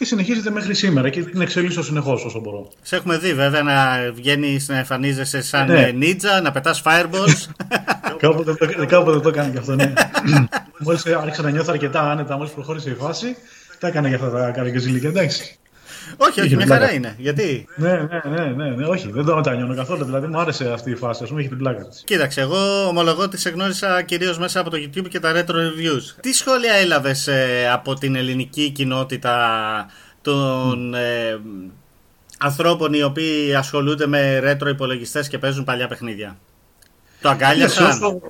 και 0.00 0.06
συνεχίζεται 0.06 0.50
μέχρι 0.50 0.74
σήμερα 0.74 1.08
και 1.08 1.22
την 1.22 1.40
εξελίσσω 1.40 1.82
συνεχώς 1.82 2.24
όσο 2.24 2.40
μπορώ. 2.40 2.68
Σε 2.82 2.96
έχουμε 2.96 3.18
δει 3.18 3.34
βέβαια 3.34 3.62
να 3.62 4.10
βγαίνει 4.12 4.64
να 4.66 4.76
εμφανίζεσαι 4.76 5.42
σαν 5.42 5.66
ναι. 5.66 5.90
ninja, 6.00 6.42
να 6.42 6.50
πετάς 6.50 6.82
fireballs. 6.84 7.66
κάποτε, 8.18 8.54
κάποτε 8.86 9.20
το 9.20 9.28
έκανε 9.28 9.52
και 9.52 9.58
αυτό, 9.58 9.74
ναι. 9.74 9.92
μόλις 10.78 11.06
άρχισα 11.06 11.42
να 11.42 11.50
νιώθω 11.50 11.72
αρκετά 11.72 12.10
άνετα, 12.10 12.36
μόλις 12.36 12.52
προχώρησε 12.52 12.90
η 12.90 12.94
φάση, 12.94 13.36
τα 13.78 13.88
έκανε 13.88 14.08
για 14.08 14.16
αυτά 14.16 14.30
τα 14.30 14.50
καραγκεζιλίκια, 14.50 15.08
εντάξει. 15.08 15.58
Όχι, 16.16 16.40
όχι, 16.40 16.56
μια 16.56 16.66
χαρά 16.66 16.92
είναι. 16.92 17.14
Γιατί; 17.18 17.68
Ναι, 17.76 17.92
ναι, 17.92 18.20
ναι, 18.36 18.44
ναι, 18.44 18.70
ναι, 18.70 18.86
όχι, 18.86 19.10
δεν 19.12 19.24
το 19.24 19.34
μετανιώνω 19.34 19.74
καθόλου. 19.74 20.04
Δηλαδή 20.04 20.26
μου 20.26 20.40
άρεσε 20.40 20.72
αυτή 20.72 20.90
η 20.90 20.94
φάση, 20.94 21.22
ας 21.22 21.28
πούμε, 21.28 21.40
έχει 21.40 21.48
την 21.48 21.58
πλάκα 21.58 21.88
της. 21.88 22.02
Κοίταξε, 22.04 22.40
εγώ 22.40 22.86
ομολογώ 22.86 23.22
ότι 23.22 23.38
σε 23.38 23.50
γνώρισα 23.50 24.02
κυρίως 24.02 24.38
μέσα 24.38 24.60
από 24.60 24.70
το 24.70 24.76
YouTube 24.76 25.08
και 25.08 25.20
τα 25.20 25.32
retro 25.32 25.54
reviews. 25.54 26.02
Τι 26.20 26.32
σχόλια 26.32 26.72
έλαβες 26.72 27.26
ε, 27.26 27.70
από 27.72 27.94
την 27.94 28.14
ελληνική 28.14 28.70
κοινότητα 28.70 29.36
των 30.22 30.94
ε, 30.94 31.40
ανθρώπων 32.38 32.92
οι 32.92 33.02
οποίοι 33.02 33.54
ασχολούνται 33.54 34.06
με 34.06 34.40
retro 34.44 34.68
υπολογιστές 34.68 35.28
και 35.28 35.38
παίζουν 35.38 35.64
παλιά 35.64 35.88
παιχνίδια; 35.88 36.38
Το 37.20 37.28
αγκάλιασαν; 37.28 38.20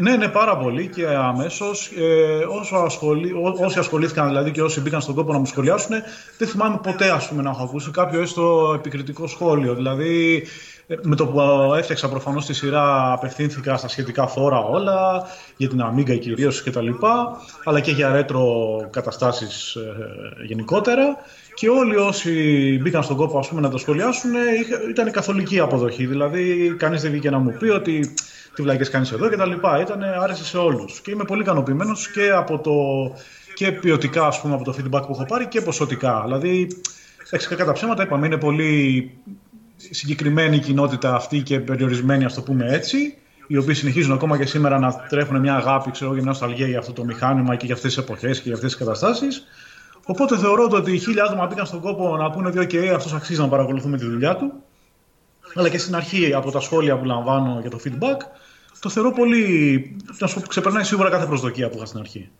Ναι, 0.00 0.16
ναι, 0.16 0.28
πάρα 0.28 0.56
πολύ 0.56 0.88
και 0.88 1.06
αμέσως. 1.06 1.90
Ε, 1.96 2.44
όσο 2.60 2.76
ασχολεί, 2.76 3.32
όσοι 3.60 3.78
ασχολήθηκαν 3.78 4.28
δηλαδή 4.28 4.50
και 4.50 4.62
όσοι 4.62 4.80
μπήκαν 4.80 5.00
στον 5.00 5.14
κόπο 5.14 5.32
να 5.32 5.38
μου 5.38 5.46
σχολιάσουν, 5.46 5.90
δεν 6.38 6.48
θυμάμαι 6.48 6.80
ποτέ 6.82 7.10
ας 7.10 7.28
πούμε, 7.28 7.42
να 7.42 7.50
έχω 7.50 7.62
ακούσει 7.62 7.90
κάποιο 7.90 8.20
έστω 8.20 8.72
επικριτικό 8.76 9.26
σχόλιο. 9.26 9.74
Δηλαδή, 9.74 10.42
ε, 10.86 10.94
με 11.02 11.16
το 11.16 11.26
που 11.26 11.40
έφτιαξα 11.74 12.08
προφανώς 12.08 12.46
τη 12.46 12.54
σειρά, 12.54 13.12
απευθύνθηκα 13.12 13.76
στα 13.76 13.88
σχετικά 13.88 14.26
φόρα 14.26 14.58
όλα, 14.58 15.26
για 15.56 15.68
την 15.68 15.82
Amiga 15.82 16.18
κυρίως 16.20 16.62
κτλ. 16.62 16.88
Αλλά 17.64 17.80
και 17.80 17.90
για 17.90 18.12
ρέτρο 18.12 18.44
καταστάσεις 18.90 19.74
ε, 19.74 20.44
γενικότερα. 20.46 21.16
Και 21.54 21.68
όλοι 21.68 21.96
όσοι 21.96 22.30
μπήκαν 22.82 23.02
στον 23.02 23.16
κόπο 23.16 23.38
ας 23.38 23.48
πούμε, 23.48 23.60
να 23.60 23.70
το 23.70 23.78
σχολιάσουν 23.78 24.30
ήταν 24.90 25.10
καθολική 25.10 25.60
αποδοχή. 25.60 26.06
Δηλαδή, 26.06 26.74
κανείς 26.78 27.02
δεν 27.02 27.10
βγήκε 27.10 27.30
να 27.30 27.38
μου 27.38 27.56
πει 27.58 27.68
ότι 27.68 28.14
τι 28.54 28.62
βλακές 28.62 28.90
κάνεις 28.90 29.12
εδώ 29.12 29.28
και 29.28 29.36
τα 29.36 29.46
λοιπά. 29.46 29.80
Ήταν, 29.80 30.02
άρεσε 30.02 30.44
σε 30.44 30.58
όλους. 30.58 31.00
Και 31.00 31.10
είμαι 31.10 31.24
πολύ 31.24 31.42
ικανοποιημένος 31.42 32.10
και 32.10 32.30
από 32.30 32.58
το 32.58 32.72
και 33.54 33.72
ποιοτικά 33.72 34.26
ας 34.26 34.40
πούμε, 34.40 34.54
από 34.54 34.64
το 34.64 34.74
feedback 34.78 35.02
που 35.06 35.12
έχω 35.12 35.24
πάρει 35.28 35.46
και 35.46 35.60
ποσοτικά. 35.60 36.22
Δηλαδή, 36.24 36.68
κατά 37.56 37.72
ψέματα 37.72 38.02
είπαμε, 38.02 38.26
είναι 38.26 38.38
πολύ 38.38 39.10
συγκεκριμένη 39.76 40.56
η 40.56 40.60
κοινότητα 40.60 41.14
αυτή 41.14 41.42
και 41.42 41.60
περιορισμένη, 41.60 42.24
ας 42.24 42.34
το 42.34 42.42
πούμε 42.42 42.66
έτσι, 42.68 43.18
οι 43.46 43.56
οποίοι 43.56 43.74
συνεχίζουν 43.74 44.12
ακόμα 44.12 44.38
και 44.38 44.46
σήμερα 44.46 44.78
να 44.78 44.94
τρέχουν 45.08 45.40
μια 45.40 45.54
αγάπη 45.54 45.90
ξέρω, 45.90 46.10
και 46.10 46.16
μια 46.20 46.30
νοσταλγία 46.30 46.66
για 46.66 46.78
αυτό 46.78 46.92
το 46.92 47.04
μηχάνημα 47.04 47.56
και 47.56 47.66
για 47.66 47.74
αυτές 47.74 47.94
τις 47.94 48.02
εποχές 48.02 48.36
και 48.36 48.42
για 48.44 48.54
αυτές 48.54 48.70
τις 48.70 48.78
καταστάσεις. 48.78 49.44
Οπότε 50.06 50.38
θεωρώ 50.38 50.68
ότι 50.72 50.92
οι 50.92 50.98
χίλια 50.98 51.24
άτομα 51.24 51.46
μπήκαν 51.46 51.66
στον 51.66 51.80
κόπο 51.80 52.16
να 52.16 52.30
πούνε 52.30 52.48
ότι 52.48 52.58
OK, 52.60 52.86
αυτός 52.86 53.12
αξίζει 53.12 53.40
να 53.40 53.48
παρακολουθούμε 53.48 53.96
τη 53.96 54.04
δουλειά 54.04 54.36
του. 54.36 54.52
Αλλά 55.54 55.68
και 55.68 55.78
στην 55.78 55.94
αρχή 55.94 56.34
από 56.34 56.50
τα 56.50 56.60
σχόλια 56.60 56.98
που 56.98 57.04
λαμβάνω 57.04 57.58
για 57.60 57.70
το 57.70 57.78
feedback, 57.84 58.18
το 58.84 58.90
θεωρώ 58.90 59.12
πολύ. 59.12 59.96
να 60.18 60.26
σου 60.26 60.40
ξεπερνάει 60.40 60.84
σίγουρα 60.84 61.10
κάθε 61.10 61.26
προσδοκία 61.26 61.68
που 61.68 61.76
είχα 61.76 61.86
στην 61.86 61.98
αρχή. 61.98 62.30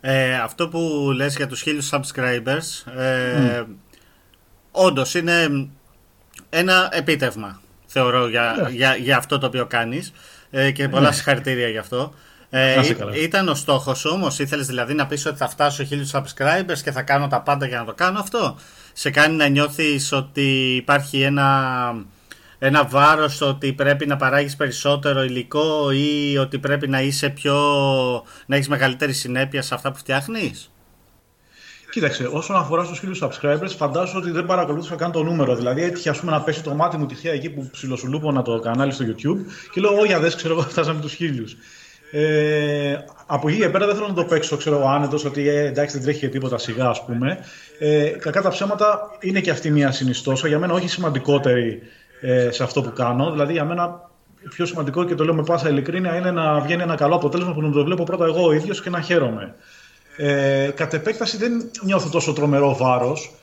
Ε, 0.00 0.34
αυτό 0.34 0.68
που 0.68 1.10
λες 1.14 1.36
για 1.36 1.46
τους 1.46 1.60
χίλιους 1.60 1.90
subscribers, 1.92 2.92
ε, 2.96 3.62
mm. 3.62 3.66
όντως 4.70 5.14
είναι 5.14 5.68
ένα 6.50 6.88
επίτευγμα, 6.92 7.60
θεωρώ, 7.86 8.28
για, 8.28 8.56
ναι. 8.62 8.70
για, 8.70 8.96
για 8.96 9.16
αυτό 9.16 9.38
το 9.38 9.46
οποίο 9.46 9.66
κάνεις 9.66 10.12
ε, 10.50 10.70
και 10.70 10.88
πολλά 10.88 11.10
mm. 11.10 11.14
συγχαρητήρια 11.14 11.68
γι' 11.68 11.78
αυτό. 11.78 12.14
Ε, 12.50 12.80
ήταν 13.22 13.48
ο 13.48 13.54
στόχος 13.54 14.04
όμως, 14.04 14.38
ήθελες 14.38 14.66
δηλαδή 14.66 14.94
να 14.94 15.06
πεις 15.06 15.26
ότι 15.26 15.36
θα 15.36 15.48
φτάσω 15.48 15.84
χίλιους 15.84 16.10
subscribers 16.14 16.78
και 16.82 16.90
θα 16.90 17.02
κάνω 17.02 17.28
τα 17.28 17.40
πάντα 17.40 17.66
για 17.66 17.78
να 17.78 17.84
το 17.84 17.92
κάνω 17.94 18.18
αυτό; 18.18 18.56
Σε 18.92 19.10
κάνει 19.10 19.36
να 19.36 19.46
νιώθεις 19.46 20.12
ότι 20.12 20.74
υπάρχει 20.76 21.22
ένα 21.22 21.94
ένα 22.64 22.84
βάρος 22.84 23.40
ότι 23.40 23.72
πρέπει 23.72 24.06
να 24.06 24.16
παράγεις 24.16 24.56
περισσότερο 24.56 25.22
υλικό 25.22 25.90
ή 25.90 26.36
ότι 26.38 26.58
πρέπει 26.58 26.88
να 26.88 27.00
είσαι 27.00 27.28
πιο 27.28 27.54
να 28.46 28.56
έχεις 28.56 28.68
μεγαλύτερη 28.68 29.12
συνέπεια 29.12 29.62
σε 29.62 29.74
αυτά 29.74 29.92
που 29.92 29.98
φτιάχνεις; 29.98 30.70
Κοίταξε, 31.90 32.28
όσον 32.32 32.56
αφορά 32.56 32.84
στους 32.84 32.98
χίλιου 32.98 33.16
subscribers, 33.20 33.74
φαντάζομαι 33.76 34.18
ότι 34.18 34.30
δεν 34.30 34.46
παρακολούθησα 34.46 34.94
καν 34.94 35.12
το 35.12 35.22
νούμερο. 35.22 35.56
Δηλαδή, 35.56 35.82
έτυχε 35.82 36.10
ας 36.10 36.20
πούμε, 36.20 36.32
να 36.32 36.40
πέσει 36.40 36.62
το 36.62 36.74
μάτι 36.74 36.96
μου 36.96 37.06
τυχαία 37.06 37.32
εκεί 37.32 37.50
που 37.50 37.68
ψιλοσουλούπωνα 37.72 38.42
το 38.42 38.58
κανάλι 38.58 38.92
στο 38.92 39.04
YouTube 39.04 39.52
και 39.72 39.80
λέω: 39.80 39.90
Όχι, 39.90 40.14
δεν 40.14 40.36
ξέρω 40.36 40.54
εγώ, 40.54 40.62
φτάσαμε 40.72 41.00
τους 41.00 41.14
χίλιους. 41.14 41.56
Ε, 42.10 42.96
από 43.26 43.48
εκεί 43.48 43.58
και 43.58 43.68
πέρα 43.68 43.86
δεν 43.86 43.94
θέλω 43.94 44.08
να 44.08 44.14
το 44.14 44.24
παίξω, 44.24 44.56
ξέρω, 44.56 44.88
άνετος 44.88 45.24
ότι 45.24 45.48
ε, 45.48 45.66
εντάξει 45.66 45.94
δεν 45.94 46.04
τρέχει 46.04 46.20
και 46.20 46.28
τίποτα 46.28 46.58
σιγά, 46.58 46.88
ας 46.88 47.04
πούμε. 47.04 47.38
Ε, 47.78 48.08
κακά 48.08 48.42
τα 48.42 48.48
ψέματα 48.48 49.00
είναι 49.20 49.40
και 49.40 49.50
αυτή 49.50 49.70
μια 49.70 49.90
συνιστόσα. 49.90 50.48
Για 50.48 50.58
μένα 50.58 50.74
όχι 50.74 50.88
σημαντικότερη 50.88 51.82
ε, 52.22 52.50
σε 52.50 52.62
αυτό 52.62 52.82
που 52.82 52.92
κάνω. 52.92 53.30
Δηλαδή, 53.30 53.52
για 53.52 53.64
μένα 53.64 54.10
πιο 54.48 54.66
σημαντικό 54.66 55.04
και 55.04 55.14
το 55.14 55.24
λέω 55.24 55.34
με 55.34 55.42
πάσα 55.42 55.68
ειλικρίνεια 55.68 56.16
είναι 56.16 56.30
να 56.30 56.60
βγαίνει 56.60 56.82
ένα 56.82 56.94
καλό 56.94 57.14
αποτέλεσμα 57.14 57.52
που 57.52 57.62
να 57.62 57.70
το 57.70 57.84
βλέπω 57.84 58.04
πρώτα 58.04 58.24
εγώ 58.24 58.46
ο 58.46 58.52
ίδιος 58.52 58.82
και 58.82 58.90
να 58.90 59.00
χαίρομαι. 59.00 59.54
Ε, 60.16 60.70
κατ' 60.74 60.94
επέκταση 60.94 61.36
δεν 61.36 61.70
νιώθω 61.82 62.08
τόσο 62.08 62.32
τρομερό 62.32 62.76
βάρος. 62.76 63.34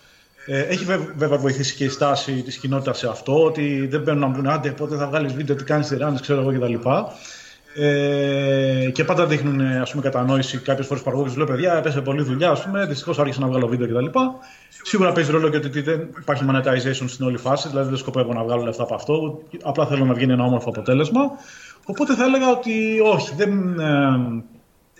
Ε, 0.46 0.60
έχει 0.60 0.86
βέβαια 1.16 1.38
βοηθήσει 1.38 1.76
και 1.76 1.84
η 1.84 1.90
στάση 1.90 2.32
της 2.44 2.58
κοινότητας 2.58 2.98
σε 2.98 3.08
αυτό, 3.08 3.44
ότι 3.44 3.88
δεν 3.88 4.02
μπαίνουν 4.02 4.20
να 4.20 4.28
μου 4.28 4.36
πούνε 4.36 4.54
άντε 4.54 4.70
πότε 4.70 4.96
θα 4.96 5.08
βγάλεις 5.08 5.34
βίντεο, 5.34 5.56
τι 5.56 5.64
κάνεις 5.64 5.88
τη 5.88 5.96
ξέρω 6.22 6.40
εγώ 6.42 6.52
κτλ. 6.52 6.90
Ε, 7.82 8.90
και 8.92 9.04
πάντα 9.04 9.26
δείχνουν 9.26 9.62
ας 9.62 9.92
πούμε, 9.92 10.04
κατανόηση 10.04 10.58
κάποιες 10.58 10.88
φορές 10.88 11.04
παραγωγέ. 11.04 11.38
Λέω 11.38 11.46
παιδιά, 11.46 11.74
έπεσε 11.74 12.02
πολλή 12.02 12.24
δουλειά. 12.24 12.56
Δυστυχώς 12.88 13.20
άρχισα 13.20 13.40
να 13.40 13.48
βγάλω 13.48 13.68
βίντεο 13.68 13.88
κτλ. 13.88 14.20
Σίγουρα 14.84 15.12
παίζει 15.12 15.32
ρόλο 15.32 15.50
και 15.50 15.58
ότι 15.58 15.82
δεν 15.82 16.08
υπάρχει 16.20 16.46
monetization 16.50 17.06
στην 17.08 17.26
όλη 17.26 17.38
φάση, 17.38 17.68
δηλαδή 17.68 17.90
δεν 17.90 17.98
σκοπεύω 17.98 18.34
να 18.34 18.44
βγάλω 18.44 18.64
λεφτά 18.64 18.84
από 18.84 18.96
αυτό. 18.96 19.42
Απλά 19.64 19.86
θέλω 19.86 20.06
να 20.06 20.14
βγει 20.14 20.24
ένα 20.24 20.44
όμορφο 20.44 20.70
αποτέλεσμα. 20.70 21.22
Οπότε 21.86 22.16
θα 22.16 22.24
έλεγα 22.24 22.50
ότι 22.50 23.00
όχι, 23.14 23.36
δεν, 23.36 23.80
ε, 23.80 24.44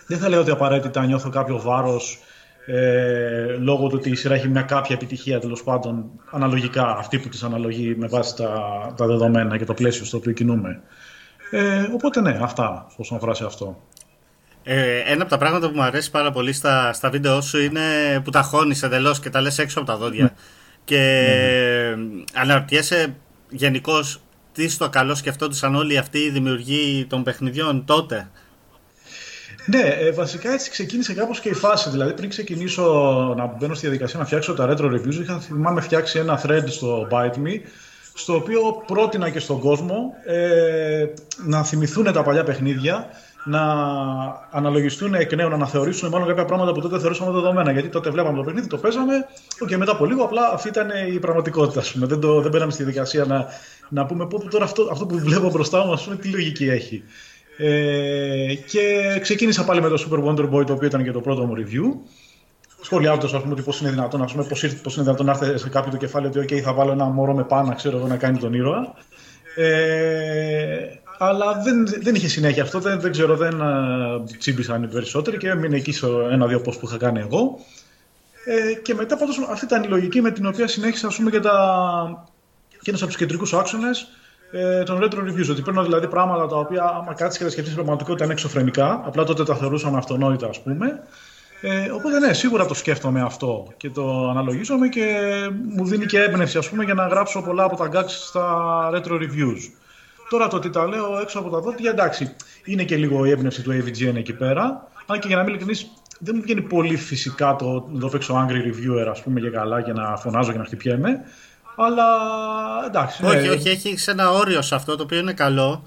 δεν 0.08 0.18
θα 0.18 0.30
λέω 0.30 0.40
ότι 0.40 0.52
απαραίτητα 0.52 1.06
νιώθω 1.06 1.30
κάποιο 1.30 1.60
βάρος 1.60 2.20
ε, 2.66 3.58
λόγω 3.60 3.88
του 3.88 3.96
ότι 4.00 4.10
η 4.10 4.16
σειρά 4.16 4.36
έχει 4.36 4.48
μια 4.48 4.62
κάποια 4.62 4.96
επιτυχία 4.96 5.40
τέλος 5.40 5.64
πάντων 5.64 6.06
αναλογικά 6.32 6.96
αυτή 6.98 7.20
που 7.20 7.30
της 7.30 7.44
αναλογεί 7.44 7.96
με 7.98 8.08
βάση 8.08 8.36
τα, 8.36 8.52
τα 8.98 9.06
δεδομένα 9.06 9.58
και 9.58 9.66
το 9.66 9.74
πλαίσιο 9.74 10.06
στο 10.06 10.18
οποίο 10.18 10.32
κινούμε. 10.32 10.82
Ε, 11.50 11.90
οπότε 11.94 12.22
ναι, 12.22 12.40
αυτά 12.42 12.88
όσον 12.98 13.18
αφορά 13.18 13.34
σε 13.34 13.46
αυτό. 13.46 13.82
Ε, 14.64 15.00
ένα 15.06 15.22
από 15.22 15.32
τα 15.32 15.38
πράγματα 15.38 15.70
που 15.70 15.76
μου 15.76 15.82
αρέσει 15.82 16.12
πάρα 16.12 16.32
πολύ 16.32 16.54
στα, 16.54 16.94
στα 16.94 17.10
βίντεο 17.10 17.42
σου 17.42 17.60
είναι 17.60 17.82
που 18.24 18.30
τα 18.30 18.42
χώνεις 18.42 18.84
εντελώς 18.84 19.20
και 19.20 19.30
τα 19.30 19.42
λες 19.42 19.58
έξω 19.58 19.80
από 19.80 19.88
τα 19.88 19.98
δόντια. 19.98 20.24
Ναι. 20.24 20.32
Και 20.84 21.24
mm. 21.96 22.24
αναρωτιέσαι 22.34 23.16
γενικώς 23.50 24.22
τι 24.54 24.70
στο 24.70 24.90
καλό 24.90 25.16
σκεφτόντουσαν 25.16 25.76
όλοι 25.76 25.98
αυτοί 25.98 26.20
οι 26.20 26.30
δημιουργοί 26.30 27.06
των 27.10 27.24
παιχνιδιών 27.24 27.86
τότε; 27.86 28.30
Ναι, 29.66 29.82
ε, 29.82 30.12
βασικά 30.12 30.52
έτσι 30.52 30.70
ξεκίνησε 30.70 31.14
κάπως 31.14 31.40
και 31.40 31.50
η 31.50 31.54
φάση. 31.54 31.90
Δηλαδή, 31.90 32.14
πριν 32.14 32.30
ξεκινήσω 32.30 32.84
να 33.38 33.46
μπαίνω 33.46 33.74
στη 33.74 33.86
διαδικασία 33.86 34.20
να 34.20 34.26
φτιάξω 34.26 34.54
τα 34.54 34.70
retro 34.70 34.86
reviews, 34.86 35.20
είχα 35.22 35.40
θυμάμαι 35.40 35.82
φτιάξει 35.82 36.20
ένα 36.20 36.42
thread 36.44 36.64
στο 36.68 37.08
Byte 37.12 37.36
Me, 37.36 37.60
στο 38.14 38.36
οποίο 38.36 38.84
πρότεινα 38.88 39.30
και 39.30 39.40
στον 39.40 39.60
κόσμο 39.60 40.14
ε, 40.26 41.06
να 41.46 41.64
θυμηθούν 41.64 42.14
τα 42.14 42.24
παλιά 42.24 42.44
παιχνίδια 42.44 43.10
να 43.44 43.62
αναλογιστούν 44.52 45.14
εκ 45.14 45.34
νέου, 45.34 45.50
να 45.50 45.56
αναθεωρήσουν 45.56 46.10
μάλλον 46.10 46.28
κάποια 46.28 46.46
πράγματα 46.46 46.72
που 46.72 46.82
τότε 46.82 47.00
θεωρούσαμε 47.00 47.32
δεδομένα. 47.32 47.72
Γιατί 47.72 47.88
τότε 47.88 48.10
βλέπαμε 48.10 48.38
το 48.38 48.44
παιχνίδι, 48.44 48.68
το 48.68 48.78
παίζαμε 48.78 49.14
και 49.68 49.78
μετά 49.78 49.92
από 49.92 50.06
λίγο 50.06 50.24
απλά 50.24 50.52
αυτή 50.54 50.68
ήταν 50.68 50.90
η 51.14 51.20
πραγματικότητα. 51.20 51.84
Πούμε. 51.94 52.06
Δεν, 52.06 52.20
το, 52.20 52.42
δεν 52.42 52.52
μπαίναμε 52.52 52.72
στη 52.72 52.84
διαδικασία 52.84 53.26
να, 53.26 53.46
να 53.90 54.06
πούμε 54.06 54.28
πω 54.28 54.50
τώρα 54.50 54.64
αυτό, 54.64 54.90
αυτό 54.92 55.06
που 55.06 55.20
βλέπω 55.20 55.50
μπροστά 55.50 55.86
μου, 55.86 56.02
πούμε, 56.04 56.16
τι 56.16 56.30
λογική 56.30 56.70
έχει. 56.70 57.04
Ε, 57.58 58.54
και 58.54 59.18
ξεκίνησα 59.22 59.64
πάλι 59.64 59.82
με 59.82 59.90
το 59.90 60.08
Super 60.10 60.24
Wonder 60.24 60.50
Boy, 60.50 60.66
το 60.66 60.74
οποίο 60.74 60.88
ήταν 60.88 61.04
και 61.04 61.12
το 61.12 61.22
πρώτο 61.22 61.46
μου 61.46 61.54
review. 61.58 62.00
Σχολιάζοντα, 62.82 63.26
ας 63.26 63.42
πούμε, 63.42 63.54
ότι 63.54 63.62
πώς 63.62 63.82
είναι 63.82 63.90
δυνατόν, 63.90 64.22
ας 64.22 64.32
πούμε, 64.32 64.44
πώς, 64.44 64.76
πώς 64.84 64.96
είναι 64.96 65.04
δυνατόν 65.04 65.26
να 65.26 65.32
έρθει 65.32 65.58
σε 65.58 65.70
κάποιο 65.70 65.92
το 65.92 65.98
κεφάλι 65.98 66.28
ότι 66.28 66.40
okay, 66.40 66.60
θα 66.60 66.74
βάλω 66.74 66.92
ένα 66.92 67.06
μωρό 67.06 67.34
με 67.34 67.44
πάνω, 67.44 67.76
ξέρω 67.76 67.98
εγώ, 67.98 68.08
να 68.08 68.18
κάνει 68.18 68.38
τον 68.38 68.54
ήρωα. 68.54 68.94
Ε, 69.56 71.00
αλλά 71.18 71.62
δεν, 71.64 71.88
δεν 72.02 72.16
είχε 72.16 72.28
συνέχεια 72.28 72.64
αυτό, 72.64 72.80
δεν, 72.80 73.00
δεν 73.00 73.12
ξέρω, 73.12 73.36
δεν 73.36 73.60
uh, 73.62 74.38
τσίμπησαν 74.38 74.84
οι 74.84 74.88
περισσότεροι 74.88 75.38
και 75.38 75.50
έμεινε 75.50 75.76
εκεί 75.76 75.92
σε 75.92 76.08
ένα-δύο 76.32 76.62
πώ 76.62 76.72
που 76.72 76.86
είχα 76.86 76.98
κάνει 76.98 77.20
εγώ. 77.20 77.60
Ε, 78.46 78.74
και 78.74 78.94
μετά 78.94 79.18
πάντως 79.18 79.48
αυτή 79.50 79.66
ήταν 79.66 79.84
η 79.84 79.88
λογική 79.88 80.22
με 80.22 80.32
την 80.32 80.46
οποία 80.46 80.68
συνέχισα 80.68 81.08
ας 81.08 81.16
πούμε, 81.16 81.30
και, 81.30 81.40
τα... 81.40 82.26
και 82.82 82.90
ένας 82.90 83.02
από 83.02 83.12
τους 83.12 83.20
κεντρικούς 83.20 83.54
άξονες 83.54 84.08
ε, 84.52 84.84
των 84.84 85.00
retro 85.04 85.18
reviews. 85.18 85.50
Ότι 85.50 85.62
παίρνω 85.62 85.84
δηλαδή 85.84 86.08
πράγματα 86.08 86.48
τα 86.48 86.56
οποία 86.56 86.84
άμα 86.84 87.14
κάτσεις 87.14 87.38
και 87.38 87.44
τα 87.44 87.50
σκεφτείς 87.50 87.74
πραγματικότητα 87.74 88.24
είναι 88.24 88.34
εξωφρενικά, 88.34 89.02
απλά 89.06 89.24
τότε 89.24 89.44
τα 89.44 89.56
θεωρούσαμε 89.56 89.98
αυτονόητα 89.98 90.48
ας 90.48 90.62
πούμε. 90.62 91.04
Ε, 91.62 91.90
οπότε 91.90 92.20
ναι, 92.20 92.34
σίγουρα 92.34 92.66
το 92.66 92.74
σκέφτομαι 92.74 93.22
αυτό 93.22 93.68
και 93.78 93.90
το 93.90 94.30
αναλογίζομαι 94.30 94.88
και 94.88 95.18
μου 95.76 95.86
δίνει 95.86 96.06
και 96.06 96.20
έμπνευση 96.20 96.58
ας 96.58 96.70
πούμε 96.70 96.84
για 96.84 96.94
να 96.94 97.08
γράψω 97.08 97.42
πολλά 97.42 97.64
από 97.64 97.76
τα 97.76 97.90
gags 97.94 98.10
στα 98.10 98.90
retro 98.94 99.12
reviews. 99.12 99.60
Τώρα 100.30 100.48
το 100.48 100.56
ότι 100.56 100.70
τα 100.70 100.88
λέω 100.88 101.20
έξω 101.22 101.40
από 101.40 101.50
τα 101.50 101.60
δόντια, 101.60 101.92
εντάξει, 101.92 102.36
είναι 102.64 102.84
και 102.84 102.96
λίγο 102.96 103.26
η 103.26 103.32
έμπνευση 103.32 103.62
του 103.62 103.72
AVGN 103.72 104.16
εκεί 104.16 104.34
πέρα. 104.34 104.88
Αν 105.06 105.20
και 105.20 105.28
για 105.28 105.36
να 105.36 105.44
μην 105.44 105.54
ειλικρινή, 105.54 105.80
δεν 106.20 106.36
μου 106.36 106.42
βγαίνει 106.42 106.62
πολύ 106.62 106.98
φυσικά 106.98 107.56
το 107.56 107.88
να 107.92 108.00
το 108.00 108.08
παίξω 108.08 108.48
angry 108.48 108.68
reviewer, 108.68 109.08
ας 109.10 109.22
πούμε, 109.22 109.40
για 109.40 109.50
καλά 109.50 109.82
και 109.82 109.94
να 109.94 110.18
φωνάζω 110.18 110.52
και 110.52 110.58
να 110.58 110.66
χτυπιέμαι. 110.66 111.20
Αλλά 111.76 112.06
εντάξει. 112.86 113.26
Όχι, 113.26 113.48
ναι. 113.48 113.50
όχι, 113.50 113.70
έχει 113.70 114.10
ένα 114.10 114.32
όριο 114.32 114.62
σε 114.62 114.76
αυτό 114.76 114.96
το 114.96 115.04
οποίο 115.04 115.18
είναι 115.18 115.34
καλό. 115.34 115.84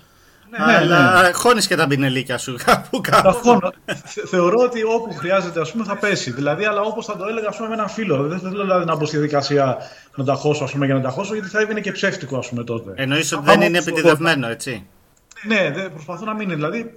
Ναι, 0.59 0.75
αλλά 0.77 1.23
ναι. 1.23 1.33
χώνεις 1.33 1.67
και 1.67 1.77
τα 1.77 1.87
μπινελίκια 1.87 2.39
σου 2.39 2.57
κάπου 2.65 3.01
κάπου. 3.01 3.61
Θεωρώ 4.27 4.59
ότι 4.59 4.83
όπου 4.83 5.15
χρειάζεται 5.15 5.61
ας 5.61 5.73
πούμε, 5.73 5.85
θα 5.85 5.97
πέσει. 5.97 6.31
Δηλαδή, 6.31 6.65
αλλά 6.65 6.81
όπως 6.81 7.07
θα 7.07 7.17
το 7.17 7.27
έλεγα 7.27 7.49
ας 7.49 7.57
πούμε, 7.57 7.69
με 7.69 7.75
έναν 7.75 7.89
φίλο. 7.89 8.23
Δεν 8.23 8.39
θέλω 8.39 8.63
δηλαδή, 8.63 8.85
να 8.85 8.97
μπω 8.97 9.05
στη 9.05 9.17
διαδικασία 9.17 9.79
να 10.15 10.25
τα 10.25 10.35
χώσω 10.35 10.65
ας 10.65 10.73
πούμε, 10.73 10.87
για 10.87 10.95
να 10.95 11.01
τα 11.01 11.09
χώσω, 11.09 11.35
γιατί 11.35 11.49
θα 11.49 11.61
έβγαινε 11.61 11.81
και 11.81 11.93
ψεύτικο 11.93 12.37
ας 12.37 12.49
πούμε, 12.49 12.65
τότε. 12.65 12.93
Εννοείς 12.95 13.33
ότι 13.33 13.45
δεν 13.45 13.61
είναι 13.61 13.79
επιτεδευμένο, 13.79 14.49
έτσι; 14.49 14.87
Ναι, 15.47 15.71
δε, 15.75 15.89
προσπαθώ 15.89 16.25
να 16.25 16.35
μην 16.35 16.43
είναι. 16.43 16.55
Δηλαδή, 16.55 16.93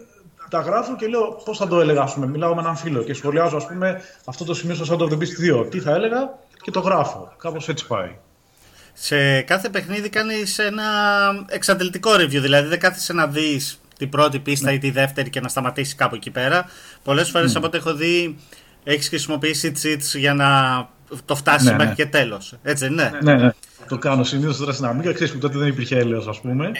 τα 0.50 0.59
γράφω 0.59 0.95
και 0.95 1.07
λέω 1.07 1.41
πώς 1.45 1.57
θα 1.57 1.67
το 1.67 1.79
έλεγα. 1.79 2.01
Ας 2.01 2.13
πούμε. 2.13 2.27
Μιλάω 2.27 2.55
με 2.55 2.62
έναν 2.62 2.75
φίλο 2.75 3.03
και 3.03 3.13
σχολιάζω 3.13 3.57
ας 3.57 3.67
πούμε, 3.67 4.01
αυτό 4.25 4.45
το 4.45 4.53
σημείο 4.53 4.75
στο 4.75 4.95
Sound 4.95 5.01
of 5.01 5.13
the 5.13 5.17
Beast 5.17 5.62
2. 5.63 5.69
Τι 5.69 5.79
θα 5.79 5.91
έλεγα 5.91 6.33
και 6.62 6.71
το 6.71 6.79
γράφω. 6.79 7.33
Κάπως 7.38 7.69
έτσι 7.69 7.88
πάει 7.88 8.15
σε 8.97 9.41
κάθε 9.41 9.69
παιχνίδι 9.69 10.09
κάνεις 10.09 10.59
ένα 10.59 10.83
εξαντλητικό 11.47 12.11
review, 12.13 12.39
δηλαδή 12.41 12.67
δεν 12.67 12.79
κάθεσαι 12.79 13.13
να 13.13 13.27
δεις 13.27 13.79
την 13.97 14.09
πρώτη 14.09 14.39
πίστα 14.39 14.71
ή 14.71 14.77
τη 14.77 14.91
δεύτερη 14.91 15.29
και 15.29 15.39
να 15.39 15.47
σταματήσεις 15.47 15.95
κάπου 15.95 16.15
εκεί 16.15 16.31
πέρα. 16.31 16.65
Πολλές 17.03 17.29
φορές 17.29 17.55
από 17.55 17.65
ό,τι 17.65 17.77
έχω 17.77 17.93
δει, 17.93 18.37
έχεις 18.83 19.07
χρησιμοποιήσει 19.07 19.71
cheats 19.83 20.17
για 20.17 20.33
να 20.33 20.49
το 21.25 21.35
φτάσεις 21.35 21.71
μέχρι 21.71 21.95
και 21.95 22.05
τέλος. 22.05 22.53
Έτσι, 22.63 22.89
ναι. 22.89 23.11
Ναι, 23.21 23.35
ναι. 23.35 23.49
Το 23.87 23.97
κάνω 23.97 24.23
συνήθως 24.23 24.57
τώρα 24.57 24.73
στην 24.73 24.85
Amiga. 24.85 25.13
Ξέρεις 25.13 25.31
που 25.31 25.37
τότε 25.39 25.57
δεν 25.57 25.67
υπήρχε 25.67 25.97
έλεο, 25.97 26.29
ας 26.29 26.41
πούμε. 26.41 26.71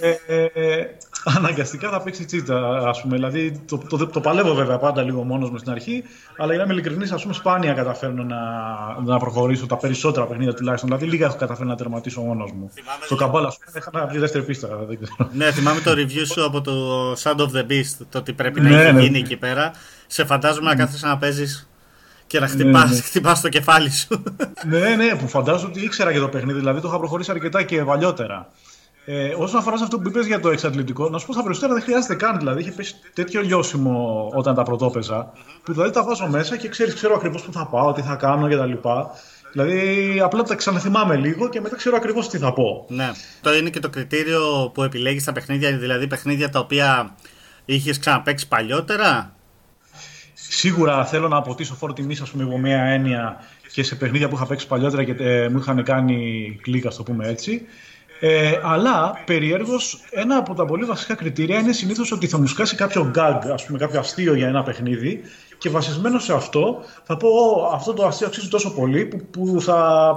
Ε, 0.00 0.34
ε, 0.36 0.86
αναγκαστικά 1.36 1.90
θα 1.90 2.00
παίξει 2.00 2.24
τσίτα, 2.24 2.88
ας 2.88 3.00
πούμε. 3.00 3.14
Δηλαδή 3.14 3.62
το, 3.66 3.78
το, 3.88 4.06
το, 4.06 4.20
παλεύω 4.20 4.54
βέβαια 4.54 4.78
πάντα 4.78 5.02
λίγο 5.02 5.22
μόνος 5.22 5.50
με 5.50 5.58
στην 5.58 5.70
αρχή, 5.70 6.02
αλλά 6.36 6.54
για 6.54 6.64
να 6.64 6.64
είμαι 6.64 6.72
ειλικρινής, 6.72 7.12
ας 7.12 7.22
πούμε, 7.22 7.34
σπάνια 7.34 7.72
καταφέρνω 7.72 8.24
να, 8.24 8.38
να 9.04 9.18
προχωρήσω 9.18 9.66
τα 9.66 9.76
περισσότερα 9.76 10.26
παιχνίδια 10.26 10.54
τουλάχιστον. 10.54 10.88
Δηλαδή 10.88 11.06
λίγα 11.10 11.26
έχω 11.26 11.36
καταφέρει 11.36 11.68
να 11.68 11.76
τερματίσω 11.76 12.20
μόνος 12.20 12.52
μου. 12.52 12.70
Θυμάμαι 12.74 13.04
το 13.08 13.14
καμπάλα, 13.14 13.48
α 13.48 13.52
πούμε, 13.64 13.78
είχα 13.78 14.06
να 14.06 14.20
δεύτερη 14.20 14.44
πίστα. 14.44 14.68
Δεν 14.88 14.98
ξέρω. 15.02 15.30
Ναι, 15.32 15.52
θυμάμαι 15.52 15.80
το 15.80 15.90
review 15.90 16.26
σου 16.32 16.44
από 16.44 16.60
το 16.60 16.72
Sound 17.12 17.38
of 17.38 17.50
the 17.56 17.70
Beast, 17.70 18.06
το 18.08 18.18
ότι 18.18 18.32
πρέπει 18.32 18.60
να 18.60 18.68
ναι, 18.68 18.82
έχει 18.82 18.92
ναι. 18.92 19.02
γίνει 19.02 19.18
εκεί 19.18 19.36
πέρα. 19.36 19.72
Σε 20.06 20.24
φαντάζομαι 20.24 20.68
να 20.68 20.76
κάθεσαι 20.76 21.06
να 21.06 21.18
παίζεις 21.18 21.68
και 22.26 22.40
να 22.40 22.46
χτυπάς, 22.46 22.88
ναι, 22.88 22.94
ναι. 22.94 23.00
χτυπάς 23.00 23.40
το 23.40 23.48
κεφάλι 23.48 23.90
σου. 23.90 24.22
ναι, 24.68 24.94
ναι, 24.94 25.14
που 25.14 25.28
φαντάζομαι 25.28 25.70
ότι 25.70 25.84
ήξερα 25.84 26.10
για 26.10 26.20
το 26.20 26.28
παιχνίδι, 26.28 26.58
δηλαδή 26.58 26.80
το 26.80 26.88
είχα 26.88 26.98
προχωρήσει 26.98 27.30
αρκετά 27.30 27.62
και 27.62 27.84
παλιότερα. 27.84 28.48
Ε, 29.04 29.34
όσον 29.38 29.58
αφορά 29.60 29.76
σε 29.76 29.84
αυτό 29.84 29.98
που 29.98 30.08
είπες 30.08 30.26
για 30.26 30.40
το 30.40 30.50
εξαντλητικό, 30.50 31.08
να 31.08 31.18
σου 31.18 31.26
πω 31.26 31.32
στα 31.32 31.42
περισσότερα 31.42 31.74
δεν 31.74 31.82
χρειάζεται 31.82 32.14
καν. 32.14 32.38
Δηλαδή, 32.38 32.60
είχε 32.60 32.70
πέσει 32.70 32.94
τέτοιο 33.14 33.40
λιώσιμο 33.40 34.28
όταν 34.34 34.54
τα 34.54 34.62
πρωτόπαιζα, 34.62 35.32
που 35.62 35.72
δηλαδή 35.72 35.90
τα 35.90 36.04
βάζω 36.04 36.26
μέσα 36.26 36.56
και 36.56 36.68
ξέρεις, 36.68 36.94
ξέρω 36.94 37.14
ακριβώς 37.14 37.42
πού 37.42 37.52
θα 37.52 37.66
πάω, 37.66 37.92
τι 37.92 38.02
θα 38.02 38.14
κάνω 38.14 38.48
κτλ. 38.48 38.88
Δηλαδή, 39.52 40.20
απλά 40.24 40.42
τα 40.42 40.54
ξαναθυμάμαι 40.54 41.16
λίγο 41.16 41.48
και 41.48 41.60
μετά 41.60 41.76
ξέρω 41.76 41.96
ακριβώς 41.96 42.28
τι 42.28 42.38
θα 42.38 42.52
πω. 42.52 42.86
Ναι. 42.88 43.10
Το 43.40 43.54
είναι 43.54 43.70
και 43.70 43.80
το 43.80 43.90
κριτήριο 43.90 44.70
που 44.74 44.82
επιλέγεις 44.82 45.24
τα 45.24 45.32
παιχνίδια, 45.32 45.78
δηλαδή 45.78 46.06
παιχνίδια 46.06 46.48
τα 46.48 46.58
οποία 46.58 47.14
είχες 47.64 47.98
ξαναπέξει 47.98 48.48
παλιότερα; 48.48 49.34
Σίγουρα 50.34 51.04
θέλω 51.04 51.28
να 51.28 51.36
αποτίσω 51.36 51.74
φόρο 51.74 51.92
τιμή, 51.92 52.16
ας 52.22 52.30
πούμε, 52.30 52.44
υπό 52.44 52.58
μια 52.58 52.82
έννοια 52.82 53.40
και 53.72 53.82
σε 53.82 53.94
παιχνίδια 53.94 54.28
που 54.28 54.34
είχα 54.34 54.46
παίξει 54.46 54.66
παλιότερα 54.66 55.04
και 55.04 55.14
ε, 55.18 55.48
μου 55.48 55.58
είχαν 55.58 55.82
κάνει 55.82 56.58
κλίκα, 56.62 56.88
ας 56.88 56.96
το 56.96 57.02
πούμε 57.02 57.28
έτσι. 57.28 57.66
Ε, 58.22 58.60
αλλά 58.62 59.22
περιέργως, 59.26 60.00
ένα 60.10 60.36
από 60.36 60.54
τα 60.54 60.64
πολύ 60.64 60.84
βασικά 60.84 61.14
κριτήρια 61.14 61.58
είναι 61.58 61.72
συνήθως 61.72 62.12
ότι 62.12 62.26
θα 62.26 62.38
μου 62.38 62.46
σκάσει 62.46 62.76
κάποιο 62.76 63.10
gag, 63.14 63.38
ας 63.52 63.64
πούμε, 63.64 63.78
κάποιο 63.78 63.98
αστείο 63.98 64.34
για 64.34 64.48
ένα 64.48 64.62
παιχνίδι 64.62 65.22
και 65.58 65.70
βασισμένο 65.70 66.18
σε 66.18 66.32
αυτό 66.32 66.82
θα 67.04 67.16
πω: 67.16 67.28
Αυτό 67.72 67.92
το 67.92 68.06
αστείο 68.06 68.26
αξίζει 68.26 68.48
τόσο 68.48 68.74
πολύ 68.74 69.04
που, 69.04 69.20
που 69.30 69.60
θα, 69.60 70.12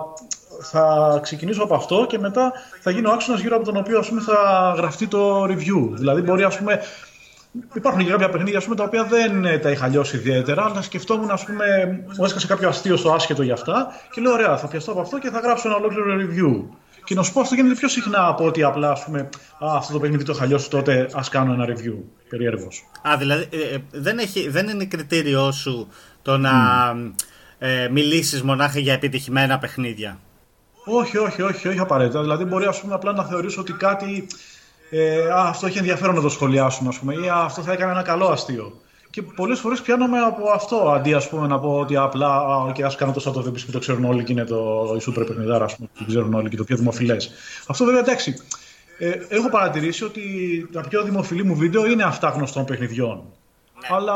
θα 0.62 1.20
ξεκινήσω 1.22 1.64
από 1.64 1.76
αυτό 1.76 2.06
και 2.10 2.20
μετά 2.20 2.52
θα 2.80 2.92
γίνει 2.92 3.08
ο 3.08 3.12
άξονας 3.12 3.42
γύρω 3.42 3.56
από 3.56 3.66
τον 3.66 3.78
οποίο 3.78 3.98
ας 4.00 4.08
πούμε, 4.08 4.22
θα 4.22 4.74
γραφτεί 4.78 5.08
το 5.08 5.44
review. 5.44 5.90
Δηλαδή, 5.94 6.22
μπορεί 6.22 6.44
ας 6.44 6.58
πούμε, 6.58 6.80
Υπάρχουν 7.74 8.04
και 8.04 8.10
κάποια 8.10 8.30
παιχνίδια 8.30 8.62
πούμε, 8.64 8.76
τα 8.76 8.84
οποία 8.84 9.04
δεν 9.04 9.62
τα 9.62 9.72
είχα 9.72 9.88
λιώσει 9.88 10.16
ιδιαίτερα, 10.16 10.66
αλλά 10.66 10.82
σκεφτόμουν, 10.82 11.32
ας 11.32 11.46
πούμε, 11.46 11.66
μου 12.18 12.26
έσκασε 12.26 12.48
κάποιο 12.48 12.68
αστείο 12.68 12.98
στο 12.98 13.12
άσχετο 13.12 13.44
για 13.44 13.54
αυτά 13.54 13.88
και 14.12 14.22
λέω: 14.22 14.32
Ωραία, 14.32 14.58
θα 14.58 14.68
πιαστώ 14.68 14.92
από 14.92 15.02
αυτό 15.02 15.20
και 15.20 15.30
θα 15.30 15.40
γράψω 15.40 15.68
ένα 15.68 15.78
ολόκληρο 15.78 16.06
review. 16.20 16.64
Και 17.04 17.16
να 17.16 17.24
σου 17.24 17.34
πω, 17.34 17.40
αυτό 17.40 17.56
γίνεται 17.56 17.76
πιο 17.76 17.88
συχνά 17.88 18.28
από 18.28 18.46
ότι 18.46 18.64
απλά 18.64 18.92
ας 18.92 19.04
πούμε, 19.04 19.20
α, 19.20 19.76
αυτό 19.76 19.94
το 19.94 20.00
παιχνίδι 20.00 20.24
το 20.24 20.34
είχα 20.36 20.46
λιώσει 20.46 20.70
τότε, 20.70 21.10
ας 21.14 21.30
κάνω 21.30 21.54
ένα 21.54 21.66
review. 21.68 21.96
Περίεργος. 22.30 22.84
Α, 23.02 23.18
δηλαδή 23.18 23.48
ε, 23.52 23.76
ε, 23.76 23.78
δεν, 23.92 24.18
έχει, 24.18 24.50
δεν 24.50 24.68
είναι 24.68 24.86
κριτήριό 24.86 25.52
σου 25.52 25.88
το 26.22 26.38
να 26.38 26.52
mm. 26.94 27.12
ε, 27.58 27.88
μιλήσεις 27.92 28.42
μονάχα 28.44 28.80
για 28.80 28.94
επιτυχημένα 28.94 29.58
παιχνίδια; 29.58 30.20
Όχι, 30.86 31.18
όχι, 31.18 31.42
όχι, 31.42 31.68
όχι 31.68 31.80
απαραίτητα. 31.80 32.22
Δηλαδή, 32.22 32.44
μπορεί 32.44 32.66
ας 32.66 32.82
πούμε, 32.82 32.94
απλά 32.94 33.12
να 33.12 33.24
θεωρήσω 33.24 33.62
ότι 33.62 33.74
κάτι. 33.74 34.28
Ε, 34.90 35.30
α, 35.30 35.42
αυτό 35.48 35.68
έχει 35.68 35.78
ενδιαφέρον 35.78 36.16
να 36.16 36.22
το 36.22 36.30
σχολιάσουν, 36.30 36.88
ας 36.88 37.00
πούμε, 37.00 37.14
ή 37.14 37.30
α, 37.30 37.36
αυτό 37.36 37.62
θα 37.62 37.72
έκανε 37.72 37.92
ένα 37.92 38.02
καλό 38.02 38.28
αστείο. 38.28 38.82
Και 39.14 39.22
πολλές 39.22 39.60
φορές 39.60 39.82
πιάνομαι 39.82 40.20
από 40.20 40.50
αυτό 40.50 40.92
αντί 40.92 41.14
ας 41.14 41.30
πούμε, 41.30 41.48
να 41.48 41.60
πω 41.60 41.80
ότι 41.80 41.96
απλά 41.96 42.28
α, 42.28 42.72
okay, 42.72 42.82
ας 42.82 42.96
κάνω 42.96 43.12
το 43.12 43.24
Shadow 43.26 43.48
of 43.48 43.66
που 43.66 43.72
το 43.72 43.80
ξέρουν 43.80 44.06
όλοι 44.06 44.24
και 44.24 44.32
είναι 44.32 44.44
το 44.44 44.58
η 45.00 45.04
super 45.08 45.26
παιχνιδάρα 45.28 45.66
που 45.66 45.90
το 45.98 46.06
ξέρουν 46.08 46.34
όλοι 46.34 46.50
και 46.50 46.56
το 46.56 46.64
πιο 46.64 46.78
δημοφιλές. 46.78 47.32
Αυτό 47.68 47.86
βέβαια 47.86 48.00
εντάξει. 48.00 48.36
Ε, 48.98 49.12
έχω 49.30 49.50
παρατηρήσει 49.50 50.04
ότι 50.04 50.22
τα 50.72 50.82
πιο 50.82 51.04
δημοφιλή 51.04 51.44
μου 51.44 51.56
βίντεο 51.56 51.86
είναι 51.86 52.04
αυτά 52.04 52.30
γνωστών 52.30 52.66
παιχνιδιών. 52.66 53.16
Ναι. 53.16 53.96
Αλλά 53.96 54.16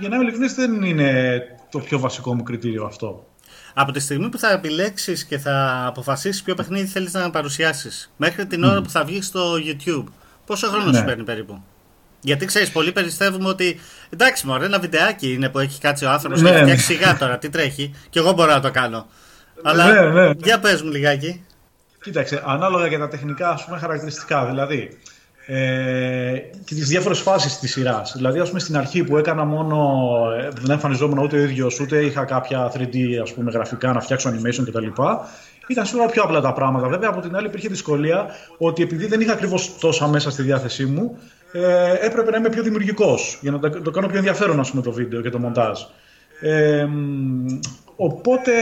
για 0.00 0.08
να 0.08 0.14
είμαι 0.14 0.24
ειλικρινής, 0.24 0.54
δεν 0.54 0.82
είναι 0.82 1.40
το 1.70 1.78
πιο 1.78 1.98
βασικό 1.98 2.34
μου 2.34 2.42
κριτήριο 2.42 2.84
αυτό. 2.84 3.26
Από 3.74 3.92
τη 3.92 4.00
στιγμή 4.00 4.28
που 4.28 4.38
θα 4.38 4.50
επιλέξεις 4.50 5.24
και 5.24 5.38
θα 5.38 5.84
αποφασίσεις 5.86 6.42
ποιο 6.42 6.54
παιχνίδι 6.54 6.86
θέλεις 6.86 7.12
να 7.12 7.30
παρουσιάσεις, 7.30 8.12
μέχρι 8.16 8.46
την 8.46 8.64
ώρα 8.64 8.82
που 8.82 8.90
θα 8.90 9.04
βγεις 9.04 9.26
στο 9.26 9.54
YouTube, 9.54 10.04
πόσο 10.46 10.68
χρόνο 10.68 10.90
ναι. 10.90 10.98
σου 10.98 11.04
παίρνει 11.04 11.24
περίπου; 11.24 11.62
Γιατί 12.20 12.46
ξέρεις, 12.46 12.70
πολλοί 12.70 12.92
πιστεύουμε 12.92 13.48
ότι 13.48 13.80
εντάξει, 14.10 14.46
μωρέ, 14.46 14.64
ένα 14.64 14.78
βιντεάκι 14.78 15.32
είναι 15.32 15.48
που 15.48 15.58
έχει 15.58 15.80
κάτσει 15.80 16.04
ο 16.04 16.10
άνθρωπος 16.10 16.42
ναι, 16.42 16.48
και 16.48 16.54
έχει 16.54 16.64
φτιάξει 16.64 16.84
σιγά 16.84 17.16
τώρα. 17.16 17.38
Τι 17.38 17.48
τρέχει, 17.48 17.94
και 18.10 18.18
εγώ 18.18 18.32
μπορώ 18.32 18.52
να 18.52 18.60
το 18.60 18.70
κάνω. 18.70 19.06
Αλλά 19.62 19.92
ναι, 19.92 20.20
ναι. 20.20 20.30
για 20.36 20.58
πες 20.58 20.82
μου 20.82 20.90
λιγάκι. 20.90 21.44
Κοίταξε, 22.02 22.42
ανάλογα 22.46 22.86
για 22.86 22.98
τα 22.98 23.08
τεχνικά 23.08 23.50
ας 23.50 23.64
πούμε, 23.64 23.78
χαρακτηριστικά. 23.78 24.46
Δηλαδή, 24.46 24.98
ε, 25.46 26.38
και 26.64 26.74
τις 26.74 26.88
διάφορες 26.88 27.18
φάσεις 27.18 27.58
της 27.58 27.70
σειράς. 27.72 28.12
Δηλαδή, 28.16 28.38
ας 28.38 28.48
πούμε, 28.48 28.60
στην 28.60 28.76
αρχή 28.76 29.04
που 29.04 29.16
έκανα 29.16 29.44
μόνο. 29.44 29.76
Ε, 30.38 30.48
δεν 30.60 30.70
εμφανιζόμουν 30.70 31.18
ούτε 31.18 31.36
ο 31.36 31.40
ίδιος, 31.40 31.80
ούτε 31.80 32.04
είχα 32.04 32.24
κάποια 32.24 32.72
3D 32.74 32.96
ας 33.22 33.32
πούμε, 33.32 33.50
γραφικά 33.50 33.92
να 33.92 34.00
φτιάξω 34.00 34.30
animation 34.30 34.64
κτλ. 34.66 34.86
Ήταν 35.66 35.86
σίγουρα 35.86 36.08
πιο 36.08 36.22
απλά 36.22 36.40
τα 36.40 36.52
πράγματα. 36.52 36.88
Βέβαια, 36.88 37.08
από 37.08 37.20
την 37.20 37.36
άλλη, 37.36 37.46
υπήρχε 37.46 37.68
δυσκολία 37.68 38.26
ότι 38.58 38.82
επειδή 38.82 39.06
δεν 39.06 39.20
είχα 39.20 39.32
ακριβώς 39.32 39.78
τόσα 39.78 40.08
μέσα 40.08 40.30
στη 40.30 40.42
διάθεσή 40.42 40.86
μου, 40.86 41.18
ε, 41.52 41.92
έπρεπε 42.00 42.30
να 42.30 42.36
είμαι 42.36 42.48
πιο 42.48 42.62
δημιουργικός 42.62 43.38
για 43.40 43.50
να 43.50 43.58
το, 43.58 43.90
κάνω 43.90 44.06
πιο 44.06 44.16
ενδιαφέρον 44.16 44.60
ας 44.60 44.70
πούμε, 44.70 44.82
το 44.82 44.92
βίντεο 44.92 45.20
και 45.20 45.30
το 45.30 45.38
μοντάζ. 45.38 45.80
Ε, 46.40 46.86
οπότε 47.96 48.52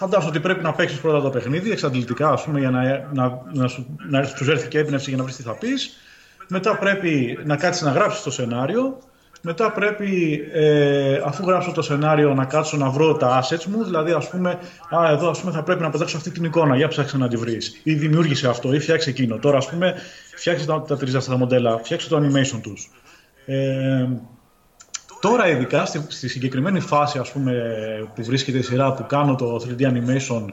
φαντάζομαι 0.00 0.30
ότι 0.30 0.40
πρέπει 0.40 0.62
να 0.62 0.72
παίξεις 0.72 0.98
πρώτα 0.98 1.20
το 1.20 1.30
παιχνίδι 1.30 1.70
εξαντλητικά 1.70 2.28
ας 2.28 2.44
πούμε, 2.44 2.58
για 2.58 2.70
να, 2.70 3.08
να, 3.12 3.42
να, 3.52 3.68
σου, 3.68 3.98
να 4.08 4.24
σου 4.24 4.50
έρθει 4.50 4.68
και 4.68 4.78
έμπνευση 4.78 5.08
για 5.08 5.18
να 5.18 5.24
βρεις 5.24 5.36
τι 5.36 5.42
θα 5.42 5.52
πεις. 5.54 5.96
Μετά 6.48 6.76
πρέπει 6.76 7.38
να 7.44 7.56
κάτσεις 7.56 7.82
να 7.82 7.90
γράψεις 7.90 8.22
το 8.22 8.30
σενάριο. 8.30 8.98
Μετά 9.42 9.72
πρέπει, 9.72 10.40
ε, 10.52 11.20
αφού 11.24 11.44
γράψω 11.46 11.72
το 11.72 11.82
σενάριο, 11.82 12.34
να 12.34 12.44
κάτσω 12.44 12.76
να 12.76 12.90
βρω 12.90 13.16
τα 13.16 13.42
assets 13.42 13.64
μου. 13.64 13.84
Δηλαδή, 13.84 14.12
ας 14.12 14.28
πούμε, 14.28 14.58
α, 14.90 15.10
εδώ 15.10 15.30
ας 15.30 15.40
πούμε, 15.40 15.52
θα 15.52 15.62
πρέπει 15.62 15.82
να 15.82 15.90
πετάξω 15.90 16.16
αυτή 16.16 16.30
την 16.30 16.44
εικόνα. 16.44 16.76
Για 16.76 16.88
ψάξε 16.88 17.16
να 17.16 17.28
τη 17.28 17.36
βρεις. 17.36 17.80
Ή 17.82 17.94
δημιούργησε 17.94 18.48
αυτό, 18.48 18.72
ή 18.74 18.78
φτιάξε 18.78 19.10
εκείνο. 19.10 19.38
Τώρα, 19.38 19.56
ας 19.56 19.68
πούμε, 19.68 19.94
φτιάξει 20.40 20.66
τα, 20.66 20.82
τα 20.82 20.96
τριζάστα 20.96 21.36
μοντέλα, 21.36 21.78
φτιάξε 21.78 22.08
το 22.08 22.16
animation 22.16 22.60
τους. 22.62 22.90
Ε, 23.46 24.08
τώρα, 25.20 25.48
ειδικά 25.48 25.84
στη, 25.84 26.04
στη, 26.08 26.28
συγκεκριμένη 26.28 26.80
φάση 26.80 27.18
ας 27.18 27.32
πούμε, 27.32 27.52
που 28.14 28.24
βρίσκεται 28.24 28.58
η 28.58 28.62
σειρά 28.62 28.92
που 28.92 29.06
κάνω 29.06 29.34
το 29.34 29.64
3D 29.64 29.82
animation, 29.82 30.44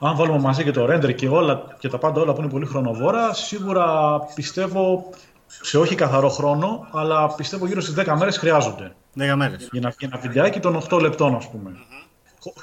αν 0.00 0.16
βάλουμε 0.16 0.38
μαζί 0.38 0.64
και 0.64 0.70
το 0.70 0.86
render 0.90 1.14
και, 1.14 1.28
όλα, 1.28 1.76
και 1.78 1.88
τα 1.88 1.98
πάντα 1.98 2.20
όλα 2.20 2.32
που 2.32 2.40
είναι 2.40 2.50
πολύ 2.50 2.66
χρονοβόρα, 2.66 3.34
σίγουρα 3.34 4.18
πιστεύω 4.34 5.10
σε 5.46 5.78
όχι 5.78 5.94
καθαρό 5.94 6.28
χρόνο, 6.28 6.86
αλλά 6.92 7.34
πιστεύω 7.34 7.66
γύρω 7.66 7.80
στις 7.80 7.94
10 8.06 8.14
μέρες 8.18 8.38
χρειάζονται. 8.38 8.94
10 9.18 9.34
μέρες. 9.36 9.68
Για, 9.72 9.80
να, 9.80 9.94
για 9.98 10.08
ένα 10.12 10.20
βιντεάκι 10.22 10.60
των 10.60 10.82
8 10.90 11.00
λεπτών, 11.00 11.34
ας 11.34 11.50
πούμε. 11.50 11.70
Mm-hmm. 11.70 12.03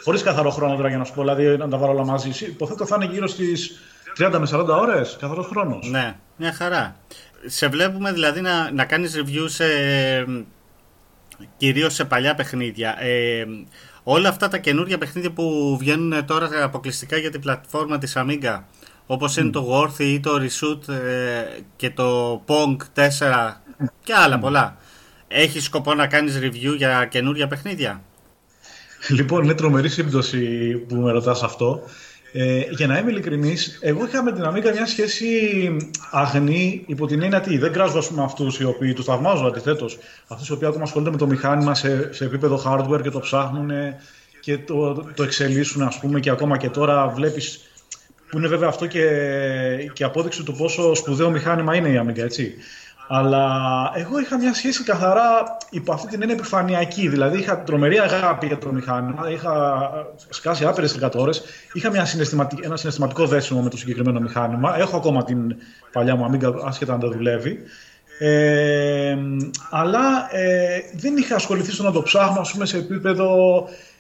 Χωρίς 0.04 0.24
καθαρό 0.24 0.50
χρόνο 0.50 0.76
τώρα 0.76 0.90
για 0.90 0.98
να 0.98 1.04
σου 1.04 1.14
πω, 1.14 1.22
δηλαδή 1.22 1.58
να 1.58 1.68
τα 1.68 1.78
βάλω 1.78 1.92
όλα 1.92 2.06
μαζί. 2.06 2.46
Υποθέτω 2.46 2.86
θα 2.86 2.98
είναι 3.02 3.14
γύρω 3.14 3.28
στις 3.28 3.80
30 4.18 4.38
με 4.40 4.48
40 4.52 4.66
ώρες 4.68 5.18
καθαρός 5.20 5.48
χρόνος. 5.48 5.90
Ναι, 5.90 6.16
μια 6.36 6.54
χαρά. 6.54 6.96
Σε 7.46 7.68
βλέπουμε 7.68 8.12
δηλαδή 8.12 8.42
να, 8.42 8.72
να 8.72 8.86
κάνεις 8.86 9.22
review 9.22 9.46
σε. 9.46 9.66
Κυρίως 11.58 11.94
σε 11.94 12.06
παλιά 12.06 12.36
παιχνίδια. 12.36 12.96
Ε, 13.00 13.46
όλα 14.04 14.30
αυτά 14.30 14.48
τα 14.48 14.58
καινούργια 14.58 14.98
παιχνίδια 14.98 15.32
που 15.32 15.78
βγαίνουν 15.80 16.26
τώρα 16.26 16.50
αποκλειστικά 16.64 17.18
για 17.18 17.32
την 17.32 17.42
πλατφόρμα 17.42 17.98
της 17.98 18.14
Amiga 18.18 18.60
όπως 19.12 19.38
είναι 19.38 19.50
το 19.50 19.68
Worthy 19.72 20.04
ή 20.04 20.20
το 20.20 20.32
Reshoot 20.36 20.94
ε, 20.94 21.46
και 21.76 21.90
το 21.90 22.42
Pong 22.48 22.76
4 22.96 23.54
και 24.04 24.14
άλλα 24.14 24.40
πολλά. 24.40 24.78
Έχεις 25.28 25.64
σκοπό 25.64 25.94
να 25.94 26.08
κάνεις 26.08 26.40
review 26.42 26.76
για 26.78 27.06
καινούρια 27.06 27.48
παιχνίδια; 27.48 28.02
Λοιπόν, 29.10 29.44
είναι 29.44 29.54
τρομερή 29.54 29.90
σύμπτωση 29.90 30.74
που 30.88 30.96
με 30.96 31.12
ρωτάς 31.12 31.44
αυτό. 31.44 31.84
Ε, 32.34 32.64
για 32.70 32.88
να 32.88 32.98
είμαι 32.98 33.12
ειλικρινής, 33.12 33.80
εγώ 33.82 34.06
είχα 34.06 34.24
με 34.24 34.32
την 34.32 34.44
Amiga 34.46 34.72
μια 34.74 34.86
σχέση 34.86 35.28
αγνή 36.12 36.84
υπό 36.88 37.08
την 37.08 37.22
έννοια 37.22 37.38
ότι 37.38 37.58
δεν 37.58 37.72
κράζω 37.72 38.04
με 38.16 38.24
αυτούς 38.24 38.60
οι 38.60 38.64
οποίοι 38.64 38.94
τους 38.94 39.06
θαυμάζω 39.06 39.46
αντιθέτως. 39.46 39.98
Αυτούς 40.28 40.48
οι 40.48 40.54
οποίοι 40.54 40.68
ακόμα 40.68 40.84
ασχολούνται 40.84 41.12
με 41.12 41.18
το 41.18 41.28
μηχάνημα 41.28 41.76
σε, 41.76 42.14
σε 42.14 42.26
επίπεδο 42.26 42.62
hardware 42.66 43.02
και 43.02 43.10
το 43.10 43.20
ψάχνουν 43.20 43.72
και 44.40 44.58
το, 44.58 44.94
το 45.16 45.24
εξελίσσουν, 45.24 45.82
ας 45.82 46.00
πούμε, 46.00 46.20
και 46.20 46.30
ακόμα 46.30 46.58
και 46.58 46.70
τώρα 46.70 47.08
βλέπεις 47.08 47.60
που 48.30 48.38
είναι 48.38 48.48
βέβαια 48.48 48.68
αυτό 48.68 48.88
και, 48.88 49.08
και 49.94 50.04
απόδειξη 50.04 50.44
του 50.44 50.56
πόσο 50.56 50.96
σπουδαίο 50.96 51.30
μηχάνημα 51.30 51.76
είναι 51.76 51.90
η 51.90 52.02
Amiga, 52.06 52.18
έτσι. 52.18 52.54
Αλλά 53.14 53.46
εγώ 53.96 54.20
είχα 54.20 54.38
μια 54.38 54.54
σχέση 54.54 54.84
καθαρά 54.84 55.58
υπό 55.70 55.94
αυτή 55.94 56.08
την 56.08 56.22
έννοια 56.22 56.36
επιφανειακή. 56.36 57.08
Δηλαδή 57.08 57.38
είχα 57.38 57.64
τρομερή 57.64 58.00
αγάπη 58.00 58.46
για 58.48 58.58
το 58.58 58.72
μηχάνημα, 58.72 59.32
είχα 59.32 59.90
σκάσει 60.30 60.66
άπειρες 60.66 60.94
εργατόρες, 60.94 61.44
είχα 61.74 61.90
μια 61.90 62.06
συναισθηματικ... 62.06 62.66
ένα 62.66 62.76
συναισθηματικό 62.76 63.26
δέσιμο 63.26 63.62
με 63.62 63.70
το 63.70 63.78
συγκεκριμένο 63.78 64.20
μηχάνημα. 64.20 64.78
Έχω 64.78 64.98
ακόμα 64.98 65.24
την 65.24 65.56
παλιά 65.92 66.16
μου 66.16 66.30
Amiga, 66.32 66.54
άσχετα 66.66 66.94
αν 66.94 67.00
δεν 67.00 67.12
δουλεύει. 67.12 67.60
Ε, 68.20 69.18
αλλά 69.70 70.28
ε, 70.32 70.80
δεν 70.94 71.18
είχα 71.18 71.36
ασχοληθεί 71.36 71.72
στο 71.72 71.84
να 71.84 71.92
το 71.92 72.02
ψάχνω 72.02 72.40
ας 72.40 72.52
πούμε, 72.52 72.66
σε 72.66 72.78
επίπεδο 72.78 73.30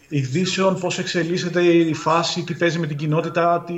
ειδήσεων, 0.07 0.79
πώς 0.79 0.99
εξελίσσεται 0.99 1.61
η 1.63 1.93
φάση, 1.93 2.43
τι 2.43 2.53
παίζει 2.53 2.79
με 2.79 2.87
την 2.87 2.97
κοινότητα 2.97 3.63
τι, 3.67 3.73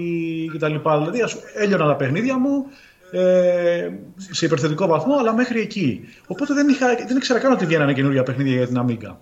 κτλ. 0.53 0.75
Δηλαδή, 0.99 1.21
ας, 1.21 1.35
έλειωνα 1.55 1.87
τα 1.87 1.95
παιχνίδια 1.95 2.37
μου, 2.37 2.65
ε, 3.13 3.89
σε 4.31 4.45
υπερθετικό 4.45 4.87
βαθμό, 4.87 5.15
αλλά 5.17 5.33
μέχρι 5.33 5.59
εκεί. 5.61 6.01
Οπότε 6.27 6.53
δεν, 6.53 6.69
είχα, 6.69 6.87
δεν 7.07 7.17
ήξερα 7.17 7.39
καν 7.39 7.51
ότι 7.51 7.65
βγαίνανε 7.65 7.93
καινούργια 7.93 8.23
παιχνίδια 8.23 8.55
για 8.55 8.67
την 8.67 8.81
Amiga. 8.85 9.15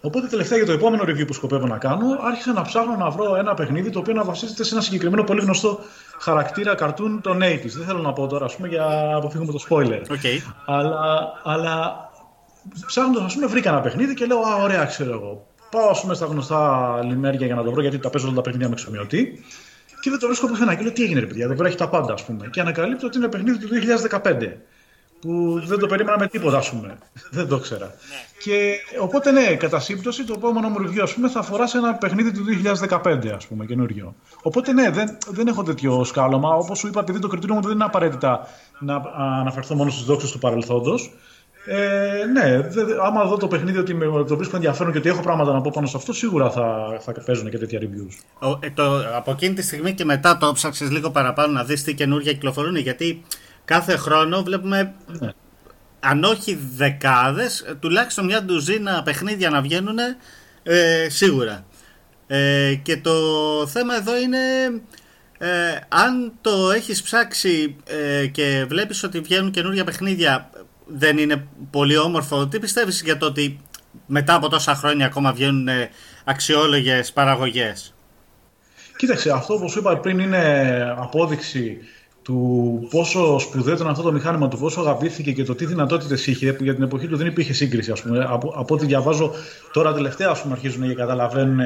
Οπότε 0.00 0.26
τελευταία 0.26 0.58
για 0.58 0.66
το 0.66 0.72
επόμενο 0.72 1.02
review 1.02 1.26
που 1.26 1.32
σκοπεύω 1.32 1.66
να 1.66 1.78
κάνω, 1.78 2.06
άρχισα 2.22 2.52
να 2.52 2.62
ψάχνω 2.62 2.96
να 2.96 3.10
βρω 3.10 3.36
ένα 3.36 3.54
παιχνίδι 3.54 3.90
το 3.90 3.98
οποίο 3.98 4.14
να 4.14 4.24
βασίζεται 4.24 4.64
σε 4.64 4.74
ένα 4.74 4.82
συγκεκριμένο 4.82 5.24
πολύ 5.24 5.40
γνωστό 5.40 5.78
χαρακτήρα 6.20 6.74
καρτούν 6.74 7.20
των 7.20 7.38
80s. 7.42 7.70
Δεν 7.76 7.86
θέλω 7.86 7.98
να 7.98 8.12
πω 8.12 8.26
τώρα, 8.26 8.44
ας 8.44 8.56
πούμε, 8.56 8.68
για 8.68 8.84
να 9.10 9.16
αποφύγουμε 9.16 9.52
το 9.52 9.64
spoiler. 9.68 10.00
Okay. 10.00 10.38
Αλλά, 10.66 11.32
αλλά 11.44 12.08
ψάχνοντας, 12.86 13.24
ας 13.24 13.34
πούμε, 13.34 13.46
βρήκα 13.46 13.70
ένα 13.70 13.80
παιχνίδι 13.80 14.14
και 14.14 14.26
λέω, 14.26 14.38
Α, 14.38 14.54
ωραία, 14.62 14.84
ξέρω 14.84 15.12
εγώ. 15.12 15.46
Πάω, 15.70 15.88
ας 15.88 16.00
πούμε, 16.00 16.14
στα 16.14 16.26
γνωστά 16.26 17.00
λιμέρια 17.04 17.46
για 17.46 17.54
να 17.54 17.62
το 17.62 17.70
βρω, 17.70 17.80
γιατί 17.80 17.98
τα 17.98 18.10
παίζω 18.10 18.26
όλα 18.26 18.34
τα 18.34 18.40
παιχνίδια 18.40 18.68
με 18.68 18.74
εξομοιωτή 18.74 19.44
και 20.06 20.12
δεν 20.12 20.20
το 20.20 20.26
βρίσκω 20.26 20.46
πουθενά. 20.46 20.74
Και 20.74 20.82
λέω 20.82 20.92
τι 20.92 21.02
έγινε, 21.02 21.20
ρε 21.20 21.26
παιδιά, 21.26 21.44
εδώ 21.44 21.54
πέρα 21.54 21.68
έχει 21.68 21.76
τα 21.76 21.88
πάντα, 21.88 22.12
ας 22.12 22.24
πούμε. 22.24 22.48
Και 22.50 22.60
ανακαλύπτω 22.60 23.06
ότι 23.06 23.16
είναι 23.16 23.28
παιχνίδι 23.28 23.58
του 23.58 23.68
2015. 24.10 24.52
Που 25.20 25.60
δεν 25.66 25.78
το 25.78 25.86
περίμενα 25.86 26.18
με 26.18 26.26
τίποτα, 26.26 26.56
ας 26.56 26.70
πούμε. 26.70 26.98
δεν 27.36 27.48
το 27.48 27.58
ξέρα. 27.58 27.86
Ναι. 27.86 27.92
Και 28.42 28.74
οπότε, 29.00 29.30
ναι, 29.30 29.54
κατά 29.54 29.80
σύμπτωση, 29.80 30.24
το 30.24 30.34
επόμενο 30.36 30.68
μου 30.68 30.76
review, 30.78 31.00
ας 31.02 31.14
πούμε, 31.14 31.28
θα 31.28 31.38
αφορά 31.38 31.66
σε 31.66 31.78
ένα 31.78 31.94
παιχνίδι 31.94 32.32
του 32.32 32.44
2015, 32.88 33.28
ας 33.36 33.46
πούμε, 33.46 33.64
καινούριο. 33.64 34.14
Οπότε, 34.42 34.72
ναι, 34.72 34.90
δεν, 34.90 35.16
δεν 35.28 35.46
έχω 35.46 35.62
τέτοιο 35.62 36.04
σκάλωμα. 36.04 36.54
Όπως 36.54 36.78
σου 36.78 36.86
είπα, 36.86 37.00
επειδή 37.00 37.18
το 37.18 37.28
κριτήριο 37.28 37.54
μου 37.54 37.60
δεν 37.62 37.72
είναι 37.72 37.84
απαραίτητα 37.84 38.48
να 38.78 39.02
αναφερθώ 39.40 39.74
μόνο 39.74 39.90
στις 39.90 40.04
δόξει 40.04 40.32
του 40.32 40.38
παρελθόντος. 40.38 41.12
Ε, 41.68 42.24
ναι, 42.32 42.60
δε, 42.60 42.82
άμα 43.06 43.24
δω 43.24 43.36
το 43.36 43.48
παιχνίδι 43.48 43.78
ότι 43.78 43.94
με 43.94 44.24
το 44.24 44.36
βρίσκω 44.36 44.56
ενδιαφέρον 44.56 44.92
και 44.92 44.98
ότι 44.98 45.08
έχω 45.08 45.22
πράγματα 45.22 45.52
να 45.52 45.60
πω 45.60 45.70
πάνω 45.74 45.86
σε 45.86 45.96
αυτό, 45.96 46.12
σίγουρα 46.12 46.50
θα, 46.50 46.98
θα 47.00 47.12
παίζουν 47.26 47.50
και 47.50 47.58
τέτοια 47.58 47.80
reviews. 47.82 48.48
Ο, 48.48 48.58
ε, 48.60 48.70
το, 48.70 49.02
από 49.16 49.30
εκείνη 49.30 49.54
τη 49.54 49.62
στιγμή 49.62 49.92
και 49.92 50.04
μετά 50.04 50.38
το 50.38 50.52
ψάξες 50.52 50.90
λίγο 50.90 51.10
παραπάνω 51.10 51.52
να 51.52 51.64
δεις 51.64 51.82
τι 51.82 51.94
καινούργια 51.94 52.32
κυκλοφορούν, 52.32 52.76
γιατί 52.76 53.22
κάθε 53.64 53.96
χρόνο 53.96 54.42
βλέπουμε. 54.42 54.94
Ναι. 55.06 55.28
Αν 56.00 56.24
όχι 56.24 56.58
δεκάδες, 56.76 57.76
τουλάχιστον 57.80 58.24
μια 58.24 58.42
ντουζίνα 58.42 59.02
παιχνίδια 59.02 59.50
να 59.50 59.60
βγαίνουν 59.60 59.98
ε, 60.62 61.08
σίγουρα. 61.08 61.66
Ε, 62.26 62.74
και 62.82 62.96
το 62.96 63.12
θέμα 63.66 63.94
εδώ 63.94 64.18
είναι 64.18 64.38
ε, 65.38 65.48
αν 65.88 66.32
το 66.40 66.70
έχεις 66.70 67.02
ψάξει 67.02 67.76
ε, 67.84 68.26
και 68.26 68.64
βλέπεις 68.68 69.02
ότι 69.02 69.20
βγαίνουν 69.20 69.50
καινούργια 69.50 69.84
παιχνίδια 69.84 70.50
δεν 70.86 71.18
είναι 71.18 71.46
πολύ 71.70 71.96
όμορφο. 71.96 72.46
Τι 72.46 72.58
πιστεύεις 72.58 73.02
για 73.02 73.16
το 73.16 73.26
ότι 73.26 73.60
μετά 74.06 74.34
από 74.34 74.48
τόσα 74.48 74.74
χρόνια 74.74 75.06
ακόμα 75.06 75.32
βγαίνουν 75.32 75.68
ε, 75.68 75.90
αξιόλογες 76.24 77.12
παραγωγές; 77.12 77.94
Κοίταξε, 78.96 79.30
αυτό 79.30 79.54
που 79.54 79.70
σου 79.70 79.78
είπα 79.78 79.96
πριν 79.96 80.18
είναι 80.18 80.94
απόδειξη 80.98 81.78
του 82.22 82.88
πόσο 82.90 83.38
σπουδαίο 83.38 83.74
ήταν 83.74 83.88
αυτό 83.88 84.02
το 84.02 84.12
μηχάνημα, 84.12 84.48
του 84.48 84.58
πόσο 84.58 84.80
αγαπήθηκε 84.80 85.32
και 85.32 85.44
το 85.44 85.54
τι 85.54 85.66
δυνατότητες 85.66 86.26
είχε, 86.26 86.52
που 86.52 86.64
για 86.64 86.74
την 86.74 86.82
εποχή 86.82 87.06
του 87.06 87.16
δεν 87.16 87.26
υπήρχε 87.26 87.52
σύγκριση. 87.52 87.90
Ας 87.90 88.02
πούμε. 88.02 88.24
Από, 88.28 88.52
από 88.56 88.74
ό,τι 88.74 88.86
διαβάζω 88.86 89.32
τώρα 89.72 89.94
τελευταία, 89.94 90.28
ας 90.28 90.42
πούμε, 90.42 90.52
αρχίζουν 90.52 90.88
και 90.88 90.94
καταλαβαίνουν 90.94 91.60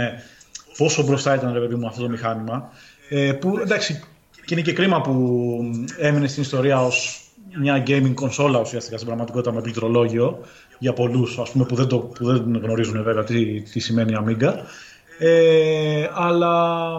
πόσο 0.76 1.02
μπροστά 1.02 1.34
ήταν 1.34 1.52
ρε 1.52 1.60
παιδί 1.60 1.74
μου 1.74 1.86
αυτό 1.86 2.02
το 2.02 2.08
μηχάνημα. 2.08 2.70
Ε, 3.08 3.32
που 3.32 3.58
εντάξει, 3.60 4.02
και 4.44 4.54
είναι 4.54 4.62
και 4.62 4.72
κρίμα 4.72 5.00
που 5.00 5.14
έμεινε 5.98 6.28
στην 6.28 6.42
ιστορία 6.42 6.84
ως 6.84 7.29
μια 7.58 7.82
gaming 7.86 8.14
κονσόλα 8.14 8.60
ουσιαστικά 8.60 8.96
στην 8.96 9.08
πραγματικότητα 9.08 9.52
με 9.52 9.60
πληκτρολόγιο 9.60 10.38
για 10.78 10.92
πολλούς 10.92 11.38
που, 11.68 11.74
δεν 11.74 11.86
που 11.86 12.14
δεν 12.20 12.60
γνωρίζουν 12.62 13.02
βέβαια 13.02 13.24
τι, 13.24 13.60
τι 13.60 13.80
σημαίνει 13.80 14.12
Amiga. 14.24 14.52
Ε, 15.18 16.08
αλλά 16.14 16.98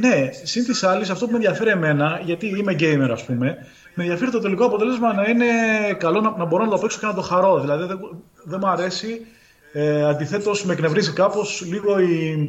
ναι, 0.00 0.30
συν 0.42 0.64
της 0.64 0.82
άλλης, 0.82 1.10
αυτό 1.10 1.24
που 1.24 1.30
με 1.30 1.36
ενδιαφέρει 1.36 1.70
εμένα, 1.70 2.20
γιατί 2.24 2.46
είμαι 2.46 2.76
gamer, 2.78 3.08
ας 3.12 3.24
πούμε, 3.24 3.56
με 3.94 4.02
ενδιαφέρει 4.02 4.30
το 4.30 4.38
τελικό 4.38 4.64
αποτέλεσμα 4.64 5.14
να 5.14 5.28
είναι 5.28 5.44
καλό 5.98 6.20
να, 6.20 6.34
να 6.38 6.44
μπορώ 6.44 6.64
να 6.64 6.70
το 6.70 6.78
παίξω 6.78 6.98
και 6.98 7.06
να 7.06 7.14
το 7.14 7.20
χαρώ. 7.20 7.60
Δηλαδή 7.60 7.84
δεν, 7.84 7.98
δεν 8.44 8.58
μου 8.62 8.68
αρέσει. 8.68 9.20
Ε, 9.72 10.04
Αντιθέτως, 10.04 10.64
με 10.64 10.72
εκνευρίζει 10.72 11.12
κάπως 11.12 11.62
λίγο 11.66 11.98
η, 11.98 12.48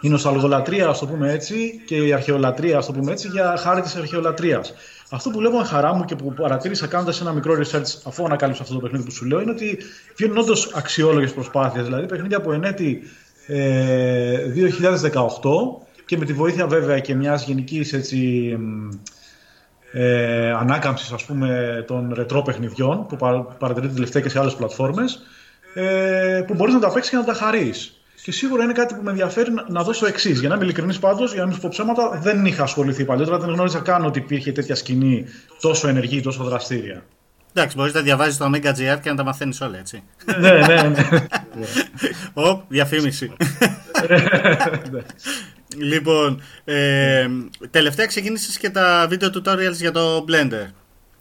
η 0.00 0.08
νοσταλγολατρία, 0.08 0.88
ας 0.88 0.98
το 0.98 1.06
πούμε 1.06 1.32
έτσι, 1.32 1.82
και 1.86 1.96
η 1.96 2.12
αρχαιολατρία, 2.12 2.78
ας 2.78 2.86
το 2.86 2.92
πούμε 2.92 3.12
έτσι, 3.12 3.28
για 3.28 3.56
χάρη 3.56 3.80
της 3.80 3.96
αρχαιολατρία. 3.96 4.64
Αυτό 5.10 5.30
που 5.30 5.38
βλέπω 5.38 5.56
χαρά 5.56 5.94
μου 5.94 6.04
και 6.04 6.16
που 6.16 6.32
παρατήρησα 6.32 6.86
κάνοντας 6.86 7.20
ένα 7.20 7.32
μικρό 7.32 7.54
research 7.54 8.00
αφού 8.04 8.24
ανακάλυψα 8.24 8.62
αυτό 8.62 8.74
το 8.74 8.80
παιχνίδι 8.80 9.04
που 9.04 9.10
σου 9.10 9.24
λέω 9.24 9.40
είναι 9.40 9.50
ότι 9.50 9.78
βγαίνουν 10.16 10.38
όντως 10.38 10.72
αξιόλογες 10.74 11.32
προσπάθειες. 11.32 11.84
Δηλαδή 11.84 12.06
παιχνίδια 12.06 12.40
που 12.40 12.52
ενέτη 12.52 13.02
ε, 13.46 14.52
2018 14.52 15.12
και 16.06 16.16
με 16.16 16.24
τη 16.24 16.32
βοήθεια 16.32 16.66
βέβαια 16.66 16.98
και 16.98 17.14
μιας 17.14 17.44
γενικής 17.46 17.92
ε, 19.92 20.50
ανάκαμψης 20.50 21.12
ας 21.12 21.24
πούμε 21.24 21.84
των 21.86 22.12
ρετρό 22.14 22.42
παιχνιδιών 22.42 23.06
που 23.06 23.16
παρατηρείται 23.58 23.94
τελευταία 23.94 24.22
και 24.22 24.28
σε 24.28 24.38
άλλες 24.38 24.54
πλατφόρμες 24.54 25.22
ε, 25.74 26.44
που 26.46 26.54
μπορείς 26.54 26.74
να 26.74 26.80
τα 26.80 26.92
παίξεις 26.92 27.10
και 27.10 27.16
να 27.16 27.24
τα 27.24 27.34
χαρείς. 27.34 27.95
Και 28.26 28.32
σίγουρα 28.32 28.64
είναι 28.64 28.72
κάτι 28.72 28.94
που 28.94 29.02
με 29.02 29.10
ενδιαφέρει 29.10 29.50
να 29.68 29.82
δώσω 29.82 30.00
το 30.00 30.06
εξής. 30.06 30.40
Για 30.40 30.48
να 30.48 30.54
είμαι 30.54 30.64
ειλικρινής 30.64 30.98
πάντως, 30.98 31.32
για 31.32 31.40
να 31.40 31.46
μην 31.46 31.54
σου 31.54 31.60
πω 31.60 31.68
ψέματα, 31.68 32.18
δεν 32.22 32.46
είχα 32.46 32.62
ασχοληθεί 32.62 33.04
παλιότερα, 33.04 33.38
δεν 33.38 33.50
γνώριζα 33.50 33.80
καν 33.80 34.04
ότι 34.04 34.18
υπήρχε 34.18 34.52
τέτοια 34.52 34.74
σκηνή 34.74 35.24
τόσο 35.60 35.88
ενεργή, 35.88 36.20
τόσο 36.20 36.44
δραστήρια. 36.44 37.04
Εντάξει, 37.52 37.76
μπορείς 37.76 37.92
να 37.92 38.00
διαβάζεις 38.00 38.36
το 38.36 38.50
Omega 38.52 38.70
GR 38.70 38.98
και 39.02 39.10
να 39.10 39.14
τα 39.14 39.24
μαθαίνεις 39.24 39.60
όλα, 39.60 39.78
έτσι. 39.78 40.02
ναι, 40.38 40.50
ναι, 40.50 40.82
ναι. 40.82 41.26
Ω, 42.44 42.64
διαφήμιση. 42.68 43.32
λοιπόν, 45.92 46.42
ε, 46.64 47.26
τελευταία 47.70 48.06
ξεκίνησες 48.06 48.58
και 48.58 48.70
τα 48.70 49.08
video 49.10 49.30
tutorials 49.30 49.74
για 49.74 49.92
το 49.92 50.24
Blender. 50.28 50.66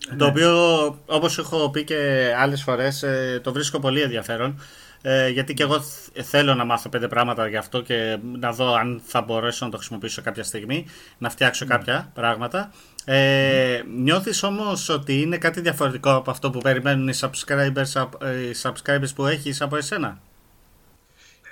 Το 0.09 0.15
ναι. 0.15 0.25
οποίο, 0.25 0.85
όπως 1.05 1.37
έχω 1.37 1.69
πει 1.69 1.83
και 1.83 2.31
άλλες 2.39 2.63
φορές, 2.63 3.03
ε, 3.03 3.39
το 3.43 3.53
βρίσκω 3.53 3.79
πολύ 3.79 4.01
ενδιαφέρον. 4.01 4.59
Ε, 5.07 5.29
γιατί 5.29 5.53
και 5.53 5.63
εγώ 5.63 5.83
θέλω 6.23 6.55
να 6.55 6.65
μάθω 6.65 6.89
πέντε 6.89 7.07
πράγματα 7.07 7.47
γι' 7.47 7.57
αυτό 7.57 7.81
και 7.81 8.17
να 8.39 8.51
δω 8.51 8.73
αν 8.73 9.01
θα 9.05 9.21
μπορέσω 9.21 9.65
να 9.65 9.71
το 9.71 9.77
χρησιμοποιήσω 9.77 10.21
κάποια 10.21 10.43
στιγμή, 10.43 10.85
να 11.17 11.29
φτιάξω 11.29 11.65
κάποια 11.65 12.11
πράγματα. 12.13 12.71
Ε, 13.05 13.81
Νιώθεις 13.97 14.43
όμως 14.43 14.89
ότι 14.89 15.21
είναι 15.21 15.37
κάτι 15.37 15.61
διαφορετικό 15.61 16.15
από 16.15 16.31
αυτό 16.31 16.49
που 16.49 16.59
περιμένουν 16.59 17.07
οι 17.07 17.13
subscribers, 17.19 18.07
οι 18.21 18.55
subscribers 18.61 19.15
που 19.15 19.25
έχεις 19.25 19.61
από 19.61 19.75
εσένα; 19.75 20.19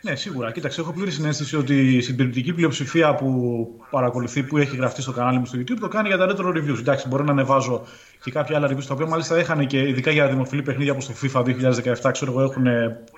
Ναι, 0.06 0.16
σίγουρα. 0.16 0.52
Κοίταξε, 0.52 0.82
έχω 0.82 0.94
πλήρη 0.94 1.12
συνέστηση 1.12 1.58
ότι 1.58 1.96
η 1.96 2.02
συντηρητική 2.02 2.54
πλειοψηφία 2.54 3.16
που 3.16 3.68
παρακολουθεί, 3.89 4.44
που 4.44 4.58
έχει 4.58 4.76
γραφτεί 4.76 5.02
στο 5.02 5.12
κανάλι 5.12 5.38
μου 5.39 5.46
στο 5.46 5.60
YouTube, 5.60 5.78
το 5.80 5.88
κάνει 5.88 6.08
για 6.08 6.18
τα 6.18 6.28
retro 6.30 6.48
reviews. 6.48 6.80
Εντάξει, 6.80 7.08
μπορεί 7.08 7.24
να 7.24 7.32
ανεβάζω 7.32 7.86
και 8.24 8.32
κάποια 8.32 8.58
άλλα 8.58 8.68
reviews 8.72 8.86
τα 8.88 8.94
οποία 8.94 9.06
μάλιστα 9.06 9.39
είχαν 9.39 9.68
και 9.68 9.80
ειδικά 9.80 10.12
για 10.12 10.28
δημοφιλή 10.28 10.62
παιχνίδια 10.62 10.92
όπως 10.92 11.06
το 11.06 11.13
FIFA 11.22 11.44
2017, 11.44 12.12
ξέρω 12.12 12.32
εγώ, 12.32 12.42
έχουν 12.42 12.66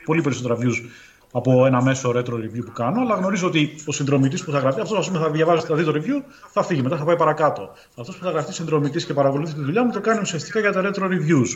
πολύ 0.06 0.22
περισσότερα 0.22 0.58
views 0.60 0.90
από 1.32 1.66
ένα 1.66 1.82
μέσο 1.82 2.10
retro 2.16 2.34
review 2.34 2.66
που 2.66 2.72
κάνω. 2.74 3.02
Αλλά 3.02 3.16
γνωρίζω 3.16 3.48
ότι 3.48 3.76
ο 3.86 3.92
συνδρομητής 3.92 4.44
που 4.44 4.52
θα 4.52 4.60
γραφτεί, 4.60 4.82
αυτός 4.82 5.08
πούμε 5.08 5.20
θα 5.20 5.30
διαβάζει, 5.30 5.66
θα 5.66 5.76
δει 5.76 5.84
το 5.84 5.94
review, 5.96 6.24
θα 6.52 6.64
φύγει, 6.64 6.82
μετά 6.82 6.98
θα 6.98 7.04
πάει 7.04 7.16
παρακάτω. 7.16 7.70
Αυτός 7.98 8.18
που 8.18 8.24
θα 8.24 8.32
γραφτεί 8.32 8.54
συνδρομητής 8.54 9.06
και 9.06 9.14
παρακολουθεί 9.14 9.54
τη 9.54 9.62
δουλειά 9.62 9.84
μου 9.84 9.92
το 9.92 10.02
κάνει 10.02 10.20
ουσιαστικά 10.22 10.60
για 10.60 10.72
τα 10.72 10.82
retro 10.84 11.04
reviews. 11.04 11.48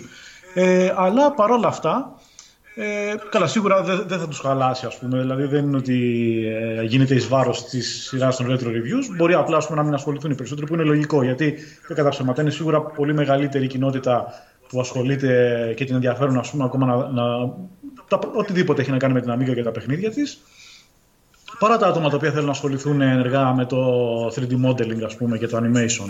Ε, 0.53 0.93
αλλά 0.95 1.31
παρόλα 1.31 1.67
αυτά, 1.67 2.15
ε, 2.81 3.15
καλά, 3.29 3.47
σίγουρα 3.47 3.83
δεν, 3.83 4.03
δεν 4.07 4.19
θα 4.19 4.27
τους 4.27 4.39
χαλάσει, 4.39 4.85
ας 4.85 4.97
πούμε. 4.97 5.19
Δηλαδή 5.19 5.45
δεν 5.45 5.65
είναι 5.65 5.77
ότι 5.77 5.97
ε, 6.47 6.83
γίνεται 6.83 7.15
εις 7.15 7.27
βάρος 7.27 7.65
της 7.65 8.07
σειράς 8.07 8.35
των 8.35 8.47
retro 8.47 8.67
reviews. 8.67 9.15
Μπορεί 9.17 9.33
απλά 9.33 9.57
πούμε, 9.57 9.77
να 9.77 9.83
μην 9.83 9.93
ασχοληθούν 9.93 10.31
οι 10.31 10.35
περισσότεροι, 10.35 10.67
που 10.67 10.73
είναι 10.73 10.83
λογικό. 10.83 11.23
Γιατί 11.23 11.55
δεν 11.87 11.97
κατά 11.97 12.09
ψέματα 12.09 12.41
είναι 12.41 12.51
σίγουρα 12.51 12.81
πολύ 12.81 13.13
μεγαλύτερη 13.13 13.67
κοινότητα 13.67 14.33
που 14.69 14.79
ασχολείται 14.79 15.73
και 15.75 15.85
την 15.85 15.95
ενδιαφέρουν 15.95 16.37
ας 16.37 16.51
πούμε, 16.51 16.63
ακόμα 16.63 16.85
να, 16.85 16.95
να, 16.95 17.53
τα, 18.07 18.19
οτιδήποτε 18.33 18.81
έχει 18.81 18.91
να 18.91 18.97
κάνει 18.97 19.13
με 19.13 19.21
την 19.21 19.31
Amiga 19.31 19.53
και 19.55 19.63
τα 19.63 19.71
παιχνίδια 19.71 20.11
της. 20.11 20.41
Παρά 21.59 21.77
τα 21.77 21.87
άτομα 21.87 22.09
τα 22.09 22.15
οποία 22.15 22.31
θέλουν 22.31 22.45
να 22.45 22.51
ασχοληθούν 22.51 23.01
ενεργά 23.01 23.53
με 23.53 23.65
το 23.65 23.77
3D 24.27 24.65
modeling 24.65 25.01
ας 25.05 25.15
πούμε, 25.15 25.37
και 25.37 25.47
το 25.47 25.57
animation. 25.57 26.05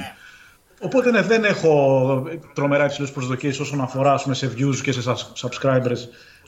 Οπότε 0.82 1.12
ναι, 1.12 1.22
δεν 1.22 1.44
έχω 1.44 2.24
τρομερά 2.54 2.86
υψηλές 2.86 3.12
προσδοκίες 3.12 3.60
όσον 3.60 3.82
αφορά 3.82 4.20
πούμε, 4.24 4.36
σε 4.36 4.52
views 4.58 4.76
και 4.84 4.92
σε 4.92 5.14
subscribers 5.42 6.00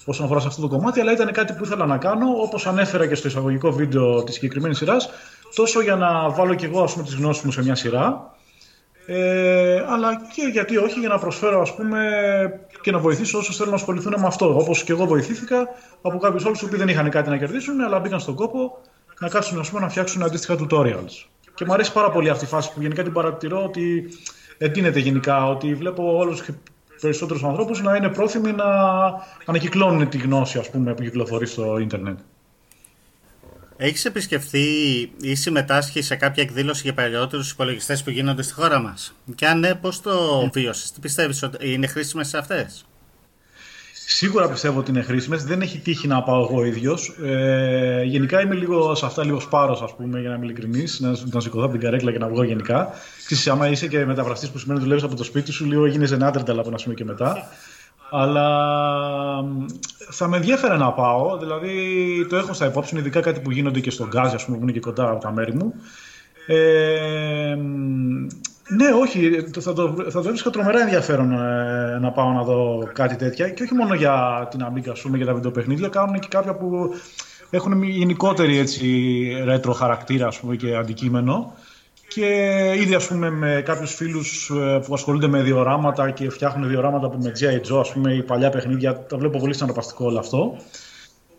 όσον 0.06 0.26
αφορά 0.26 0.40
σε 0.40 0.48
αυτό 0.48 0.62
το 0.62 0.68
κομμάτι, 0.68 1.00
αλλά 1.00 1.12
ήταν 1.12 1.32
κάτι 1.32 1.54
που 1.54 1.64
ήθελα 1.64 1.86
να 1.86 1.98
κάνω, 1.98 2.28
όπως 2.42 2.68
ανέφερα 2.68 3.08
και 3.08 3.16
στο 3.16 3.28
εισαγωγικό 3.28 3.72
βίντεο 3.72 4.24
της 4.24 4.34
συγκεκριμένης 4.34 4.78
σειράς, 4.78 5.10
τόσο 5.56 5.82
για 5.82 5.96
να 5.96 6.30
βάλω 6.30 6.54
κι 6.54 6.66
εγώ 6.66 6.84
τις 7.04 7.16
γνώσεις 7.16 7.44
μου 7.44 7.52
σε 7.52 7.64
μια 7.64 7.76
σειρά, 7.76 8.32
Ε, 9.06 9.86
αλλά 9.90 10.22
και 10.34 10.42
γιατί 10.52 10.78
όχι 10.78 11.00
για 11.00 11.10
να 11.10 11.18
προσφέρω 11.18 11.62
ας 11.62 11.76
πούμε 11.76 12.00
και 12.82 12.92
να 12.92 13.00
βοηθήσω 13.00 13.38
όσους 13.38 13.56
θέλουν 13.56 13.70
να 13.72 13.76
ασχοληθούν 13.76 14.14
με 14.18 14.28
αυτό. 14.28 14.58
Όπως 14.58 14.84
και 14.84 14.92
εγώ 14.92 15.06
βοηθήθηκα 15.06 15.68
από 16.02 16.18
κάποιους 16.18 16.46
άλλους 16.46 16.60
που 16.60 16.78
δεν 16.78 16.88
είχαν 16.88 17.10
κάτι 17.10 17.30
να 17.30 17.38
κερδίσουν 17.38 17.82
αλλά 17.82 18.00
μπήκαν 18.00 18.20
στον 18.20 18.36
κόπο 18.36 18.82
να 19.20 19.30
κάτσουν 19.30 19.60
ας 19.60 19.70
πούμε, 19.70 19.82
να 19.82 19.90
φτιάξουν 19.90 20.24
αντίστοιχα 20.24 20.56
tutorials. 20.60 21.26
Και 21.56 21.66
μου 21.66 21.74
αρέσει 21.74 21.92
πάρα 21.94 22.12
πολύ 22.12 22.30
αυτή 22.30 22.46
η 22.46 22.48
φάση 22.48 22.74
που 22.74 22.82
γενικά 22.82 23.04
την 23.04 23.14
παρατηρώ 23.14 23.64
ότι 23.64 24.10
εντείνεται 24.58 25.00
γενικά, 25.00 25.48
ότι 25.48 25.74
βλέπω 25.76 26.18
όλους 26.18 26.42
και 27.02 27.08
περισσότερους 27.08 27.44
ανθρώπους 27.44 27.82
να 27.82 27.96
είναι 27.96 28.10
πρόθυμοι 28.10 28.52
να 28.52 28.66
ανακυκλώνουν 29.46 30.10
τη 30.10 30.18
γνώση 30.18 30.58
ας 30.58 30.70
πούμε, 30.70 30.94
που 30.94 31.02
κυκλοφορεί 31.02 31.48
στο 31.48 31.78
ίντερνετ. 31.78 32.20
Έχεις 33.78 34.06
επισκεφθεί 34.06 34.66
ή 35.22 35.36
συμμετάσχει 35.36 36.02
σε 36.02 36.16
κάποια 36.16 36.44
εκδήλωση 36.44 36.82
για 36.84 36.94
παλιότερους 36.94 37.52
υπολογιστές 37.52 38.04
που 38.04 38.10
γίνονται 38.10 38.42
στη 38.42 38.54
χώρα 38.54 38.80
μας; 38.80 39.14
Και 39.36 39.48
αν 39.48 39.60
ναι, 39.60 39.76
πώς 39.76 40.02
το 40.02 40.50
βίωσες, 40.54 40.92
τι 40.92 41.00
πιστεύεις 41.00 41.44
ότι 41.44 41.72
είναι 41.74 41.88
χρήσιμες 41.88 42.28
σε 42.28 42.38
αυτές; 42.38 42.86
Σίγουρα 44.06 44.50
πιστεύω 44.50 44.80
ότι 44.80 44.92
είναι 44.92 45.02
χρήσιμες. 45.02 45.44
Δεν 45.44 45.62
έχει 45.62 45.78
τύχει 45.78 46.08
να 46.08 46.24
πάω 46.24 46.44
εγώ 46.44 46.66
ίδιος. 46.66 47.16
Ε, 47.24 48.04
γενικά 48.04 48.42
είμαι 48.42 48.56
λίγο 48.56 48.96
σε 48.96 49.06
αυτά 49.06 49.26
λίγο 49.26 49.40
σπάρος, 49.40 49.82
ας 49.82 49.96
πούμε, 49.96 50.20
για 50.20 50.30
να 50.30 50.36
είμαι 50.36 50.46
ειλικρινής, 50.46 51.00
να, 51.00 51.10
να 51.10 51.40
σηκωθώ 51.40 51.64
από 51.64 51.72
την 51.72 51.82
καρέκλα 51.82 52.12
και 52.12 52.18
να 52.18 52.28
βγω 52.28 52.44
γενικά. 52.44 52.90
Ξέρεις, 53.26 53.48
άμα 53.48 53.68
είσαι 53.68 53.88
και 53.88 54.06
μεταφραστής 54.06 54.50
που 54.50 54.58
σημαίνει 54.58 54.80
ότι 54.80 54.88
δουλεύεις 54.88 55.10
από 55.10 55.16
το 55.16 55.24
σπίτι 55.24 55.52
σου, 55.52 55.66
λίγο 55.66 55.86
γίνει 55.86 56.12
ενάτρεντα 56.12 56.52
από 56.52 56.68
ένα 56.68 56.78
σημείο 56.78 56.96
και 56.98 57.06
μετά. 57.06 57.48
Αλλά 58.12 58.48
θα 60.10 60.28
με 60.28 60.38
ενδιαφέρε 60.38 60.78
να 60.78 60.92
πάω. 60.92 61.38
Δηλαδή 61.38 61.76
το 62.30 62.36
έχω 62.36 62.54
στα 62.54 62.66
υπόψη, 62.66 62.98
ειδικά 62.98 63.22
κάτι 63.22 63.40
που 63.40 63.52
γίνονται 63.52 63.80
και 63.80 63.92
στον 63.92 64.08
Γκάζι, 64.08 64.36
ας 64.36 64.46
πούμε, 64.46 64.58
που 64.58 64.64
είναι 64.64 64.72
και 64.72 64.80
κοντά 64.80 65.10
από 65.10 65.22
τα 65.22 65.32
μέρη 65.32 65.54
μου. 65.54 65.74
Ε, 66.48 67.58
ναι, 68.76 68.92
όχι. 69.02 69.46
Θα 69.60 69.74
το, 69.74 69.96
θα 70.10 70.22
το 70.22 70.28
έβρισκα 70.28 70.50
τρομερά 70.50 70.82
ενδιαφέρον 70.82 71.32
ε, 71.32 71.98
να 72.00 72.12
πάω 72.12 72.32
να 72.32 72.44
δω 72.44 72.90
κάτι 72.94 73.16
τέτοια. 73.16 73.50
Και 73.50 73.64
όχι 73.64 73.74
μόνο 73.74 73.96
για 73.96 74.48
την 74.52 74.60
Amiga, 74.64 74.94
πούμε, 75.02 75.18
για 75.18 75.26
τα 75.26 75.34
βιντεοπαιχνίδια. 75.34 75.88
Κάνουν 75.88 76.20
και 76.20 76.28
κάποια 76.30 76.56
που 76.56 76.96
έχουν 77.50 77.84
γενικότερη 77.84 78.58
έτσι, 78.58 78.84
ρέτρο 79.44 79.74
χαρακτήρα 79.74 80.28
ας 80.28 80.40
πούμε, 80.40 80.56
και 80.56 80.76
αντικείμενο. 80.76 81.54
Και 82.08 82.26
ήδη 82.78 82.96
ας 82.96 83.08
πούμε 83.08 83.30
με 83.30 83.62
κάποιους 83.66 83.94
φίλους 83.94 84.50
ε, 84.50 84.82
που 84.86 84.94
ασχολούνται 84.94 85.28
με 85.28 85.42
διοράματα 85.42 86.12
και 86.12 86.30
φτιάχνουν 86.30 86.70
διοράματα 86.70 87.10
που 87.10 87.18
με 87.22 87.32
G.I. 87.40 87.72
Joe, 87.72 87.80
ας 87.80 87.94
πούμε, 87.94 88.14
οι 88.14 88.24
παλιά 88.24 88.50
παιχνίδια, 88.50 89.06
τα 89.06 89.18
βλέπω 89.18 89.40
πολύ 89.40 89.54
συναρπαστικό 89.54 90.06
όλο 90.06 90.20
αυτό. 90.20 90.58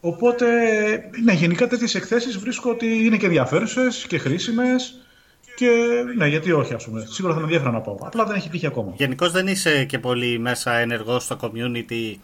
Οπότε, 0.01 0.47
ναι, 1.25 1.33
γενικά 1.33 1.67
τέτοιες 1.67 1.95
εκθέσεις 1.95 2.39
βρίσκω 2.39 2.71
ότι 2.71 3.05
είναι 3.05 3.17
και 3.17 3.27
ενδιαφέρουσες 3.27 4.07
και 4.09 4.19
χρήσιμες 4.19 4.95
και 5.57 5.69
ναι, 6.17 6.27
γιατί 6.27 6.53
όχι, 6.53 6.75
ας 6.75 6.85
πούμε. 6.85 7.07
Σίγουρα 7.09 7.35
θα 7.35 7.41
με 7.41 7.47
ενδιαφέρει 7.47 7.73
να 7.73 7.81
πάω. 7.81 7.97
Απλά 8.01 8.25
δεν 8.25 8.37
έχει 8.37 8.49
τύχει 8.49 8.67
ακόμα. 8.67 8.93
Γενικώς 8.97 9.33
δεν 9.33 9.47
είσαι 9.47 9.85
και 9.85 9.99
πολύ 9.99 10.39
μέσα 10.39 10.73
ενεργό 10.73 11.21
στο 11.21 11.37
community. 11.41 12.15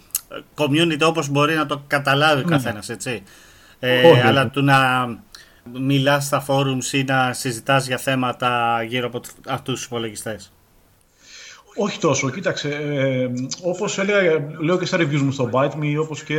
Community 0.54 1.00
όπως 1.02 1.28
μπορεί 1.28 1.54
να 1.54 1.66
το 1.66 1.82
καταλάβει 1.86 2.40
ο 2.40 2.44
ναι. 2.44 2.50
καθένας, 2.50 2.88
έτσι. 2.88 3.22
Ε, 3.78 4.22
αλλά 4.24 4.48
του 4.48 4.62
να 4.62 5.08
μιλάς 5.72 6.24
στα 6.24 6.44
forums 6.48 6.92
ή 6.92 7.04
να 7.04 7.32
συζητάς 7.32 7.86
για 7.86 7.98
θέματα 7.98 8.82
γύρω 8.88 9.06
από 9.06 9.20
αυτούς 9.46 9.74
τους 9.74 9.84
υπολογιστές. 9.84 10.52
Όχι 11.76 11.98
τόσο. 11.98 12.30
Κοίταξε, 12.30 12.68
ε, 12.68 13.28
όπως 13.62 13.98
έλεγα, 13.98 14.20
λέω 14.60 14.78
και 14.78 14.86
στα 14.86 14.98
reviews 14.98 15.20
μου 15.20 15.32
στο 15.32 15.50
Byte 15.52 15.72
Me, 15.72 15.96
όπως 16.00 16.22
και 16.22 16.38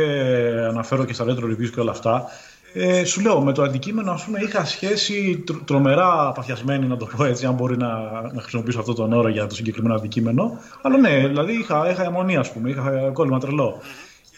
αναφέρω 0.68 1.04
και 1.04 1.12
στα 1.12 1.24
retro 1.28 1.44
reviews 1.44 1.70
και 1.74 1.80
όλα 1.80 1.90
αυτά, 1.90 2.24
ε, 2.72 3.04
σου 3.04 3.20
λέω, 3.20 3.40
με 3.40 3.52
το 3.52 3.62
αντικείμενο 3.62 4.12
ας 4.12 4.24
πούμε, 4.24 4.38
είχα 4.42 4.64
σχέση 4.64 5.44
τρομερά 5.64 6.32
παθιασμένη, 6.32 6.86
να 6.86 6.96
το 6.96 7.08
πω 7.16 7.24
έτσι, 7.24 7.46
αν 7.46 7.54
μπορεί 7.54 7.76
να, 7.76 7.88
να 8.32 8.40
χρησιμοποιήσω 8.40 8.80
αυτό 8.80 8.92
τον 8.92 9.12
όρο 9.12 9.28
για 9.28 9.46
το 9.46 9.54
συγκεκριμένο 9.54 9.94
αντικείμενο. 9.94 10.58
Αλλά 10.82 10.98
ναι, 10.98 11.26
δηλαδή 11.26 11.52
είχα, 11.52 11.90
είχα 11.90 12.04
αιμονία, 12.04 12.40
ας 12.40 12.52
πούμε, 12.52 12.70
είχα 12.70 13.10
κόλλημα 13.12 13.38
τρελό. 13.38 13.80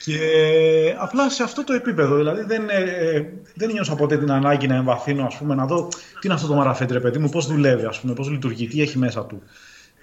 Και 0.05 0.19
απλά 0.99 1.31
σε 1.31 1.43
αυτό 1.43 1.65
το 1.65 1.73
επίπεδο, 1.73 2.17
δηλαδή 2.17 2.43
δεν, 2.43 2.69
ε, 2.69 3.33
δεν 3.55 3.71
νιώσα 3.71 3.95
ποτέ 3.95 4.19
την 4.19 4.31
ανάγκη 4.31 4.67
να 4.67 4.75
εμβαθύνω, 4.75 5.27
ας 5.27 5.37
πούμε, 5.37 5.55
να 5.55 5.67
δω 5.67 5.89
τι 5.89 5.99
είναι 6.23 6.35
αυτό 6.35 6.47
το 6.47 6.55
μαραφέτρε, 6.55 7.01
παιδί 7.01 7.19
μου, 7.19 7.29
πώς 7.29 7.47
δουλεύει, 7.47 7.85
ας 7.85 8.01
πούμε, 8.01 8.13
πώς 8.13 8.31
λειτουργεί, 8.31 8.67
τι 8.67 8.83
έχει 8.83 8.99
μέσα 8.99 9.25
του. 9.25 9.43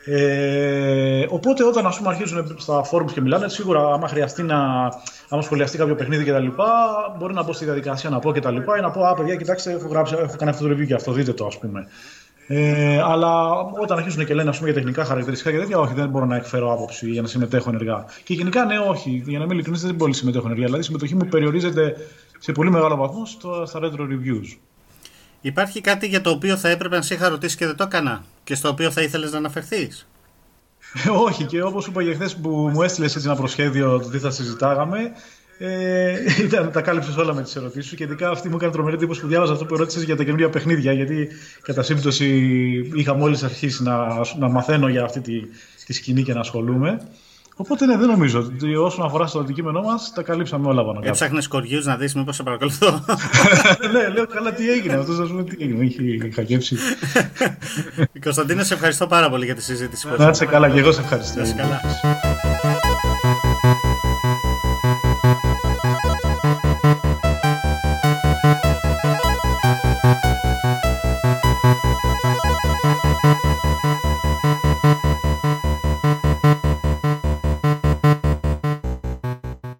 Ε, 0.05 1.25
οπότε 1.29 1.63
όταν 1.63 1.85
ας 1.85 1.97
πούμε, 1.97 2.09
αρχίζουν 2.09 2.55
στα 2.57 2.85
forums 2.91 3.11
και 3.13 3.21
μιλάνε, 3.21 3.49
σίγουρα 3.49 3.93
άμα 3.93 4.07
χρειαστεί 4.07 4.43
να 4.43 4.57
άμα 5.29 5.41
σχολιαστεί 5.41 5.77
κάποιο 5.77 5.95
παιχνίδι 5.95 6.23
κτλ. 6.23 6.47
Μπορεί 7.17 7.33
να 7.33 7.43
μπω 7.43 7.53
στη 7.53 7.65
διαδικασία 7.65 8.09
να 8.09 8.19
πω 8.19 8.31
κτλ. 8.31 8.55
ή 8.55 8.81
να 8.81 8.91
πω 8.91 9.03
Α, 9.03 9.13
παιδιά, 9.13 9.35
κοιτάξτε, 9.35 9.71
έχω, 9.71 9.87
γράψει, 9.87 10.15
έχω 10.19 10.35
κάνει 10.37 10.51
αυτό 10.51 10.67
το 10.67 10.73
review 10.73 10.85
και 10.85 10.93
αυτό, 10.93 11.11
δείτε 11.11 11.33
το, 11.33 11.45
ας 11.45 11.57
πούμε. 11.57 11.87
Ε, 12.51 13.01
αλλά 13.01 13.51
όταν 13.81 13.97
αρχίζουν 13.97 14.25
και 14.25 14.33
λένε 14.33 14.49
ας 14.49 14.57
πούμε, 14.57 14.69
για 14.69 14.79
τεχνικά 14.79 15.05
χαρακτηριστικά 15.05 15.51
και 15.51 15.57
τέτοια, 15.57 15.79
όχι, 15.79 15.93
δεν 15.93 16.09
μπορώ 16.09 16.25
να 16.25 16.35
εκφέρω 16.35 16.73
άποψη 16.73 17.09
για 17.09 17.21
να 17.21 17.27
συμμετέχω 17.27 17.69
ενεργά. 17.69 18.05
Και 18.23 18.33
γενικά, 18.33 18.65
ναι, 18.65 18.79
όχι. 18.79 19.23
Για 19.25 19.39
να 19.39 19.45
μην 19.45 19.53
ειλικρινή, 19.53 19.77
δεν 19.77 19.95
πολύ 19.95 20.13
συμμετέχω 20.13 20.45
ενεργά. 20.45 20.65
Δηλαδή, 20.65 20.81
η 20.81 20.85
συμμετοχή 20.85 21.15
μου 21.15 21.25
περιορίζεται 21.29 21.95
σε 22.39 22.51
πολύ 22.51 22.71
μεγάλο 22.71 22.95
βαθμό 22.95 23.25
στα 23.65 23.79
retro 23.79 24.01
reviews. 24.01 24.57
Υπάρχει 25.41 25.81
κάτι 25.81 26.07
για 26.07 26.21
το 26.21 26.29
οποίο 26.29 26.57
θα 26.57 26.69
έπρεπε 26.69 26.95
να 26.95 27.01
σε 27.01 27.13
είχα 27.13 27.29
ρωτήσει 27.29 27.57
και 27.57 27.65
δεν 27.65 27.75
το 27.75 27.83
έκανα 27.83 28.23
και 28.43 28.55
στο 28.55 28.69
οποίο 28.69 28.91
θα 28.91 29.01
ήθελες 29.01 29.31
να 29.31 29.37
αναφερθείς; 29.37 30.07
Όχι, 31.25 31.43
και 31.43 31.61
όπως 31.61 31.87
είπα 31.87 32.01
για 32.01 32.13
χθες 32.13 32.35
που 32.35 32.49
μου 32.49 32.81
έστειλες 32.81 33.15
έτσι 33.15 33.27
ένα 33.27 33.37
προσχέδιο 33.37 33.99
το 33.99 34.09
τι 34.09 34.17
θα 34.17 34.31
συζητάγαμε, 34.31 35.11
ε, 35.57 36.15
ήταν, 36.45 36.71
τα 36.71 36.81
κάλυψες 36.81 37.15
όλα 37.15 37.33
με 37.33 37.41
τις 37.41 37.55
ερωτήσεις 37.55 37.89
σου 37.89 37.95
και 37.95 38.03
ειδικά 38.03 38.29
αυτή 38.29 38.49
μου 38.49 38.55
έκανε 38.55 38.71
τρομερή 38.71 38.95
εντύπωση 38.95 39.21
που 39.21 39.27
διάβαζα 39.27 39.53
αυτό 39.53 39.65
που 39.65 39.75
ρώτησε 39.75 40.03
για 40.03 40.15
τα 40.15 40.23
καινούργια 40.23 40.49
παιχνίδια. 40.49 40.91
Γιατί 40.93 41.27
κατά 41.61 41.83
σύμπτωση 41.83 42.27
είχα 42.93 43.13
μόλις 43.13 43.43
αρχίσει 43.43 43.83
να, 43.83 44.07
να 44.37 44.49
μαθαίνω 44.49 44.87
για 44.87 45.03
αυτή 45.03 45.21
τη, 45.21 45.41
τη 45.85 45.93
σκηνή 45.93 46.23
και 46.23 46.33
να 46.33 46.39
ασχολούμαι. 46.39 47.07
Οπότε 47.61 47.85
ναι, 47.85 47.97
δεν 47.97 48.07
νομίζω 48.07 48.39
ότι 48.39 48.75
όσον 48.75 49.05
αφορά 49.05 49.27
στο 49.27 49.39
αντικείμενό 49.39 49.81
μας, 49.81 50.11
τα 50.15 50.23
καλύψαμε 50.23 50.67
όλα 50.67 50.85
πάνω 50.85 50.93
κάτω. 50.93 51.07
Έψαχνες 51.07 51.47
κοριού 51.47 51.81
να 51.83 51.95
δεις 51.95 52.15
μήπως 52.15 52.35
σε 52.35 52.43
παρακολουθώ. 52.43 52.91
ναι, 53.93 54.07
λέω 54.07 54.27
καλά 54.27 54.53
τι 54.53 54.71
έγινε. 54.71 54.93
Αυτός 54.93 55.19
ας 55.19 55.29
πούμε 55.29 55.43
τι 55.43 55.63
έγινε. 55.63 55.85
Είχε 55.85 56.31
χακέψει. 56.35 56.77
Κωνσταντίνο, 58.23 58.63
σε 58.63 58.73
ευχαριστώ 58.73 59.07
πάρα 59.07 59.29
πολύ 59.29 59.45
για 59.45 59.55
τη 59.55 59.63
συζήτηση. 59.63 60.07
Να 60.17 60.29
είσαι 60.29 60.45
καλά, 60.45 60.69
και 60.69 60.79
εγώ 60.79 60.91
σε 60.91 61.01
ευχαριστώ. 61.01 61.39
Να 61.39 61.51
καλά. 61.51 61.81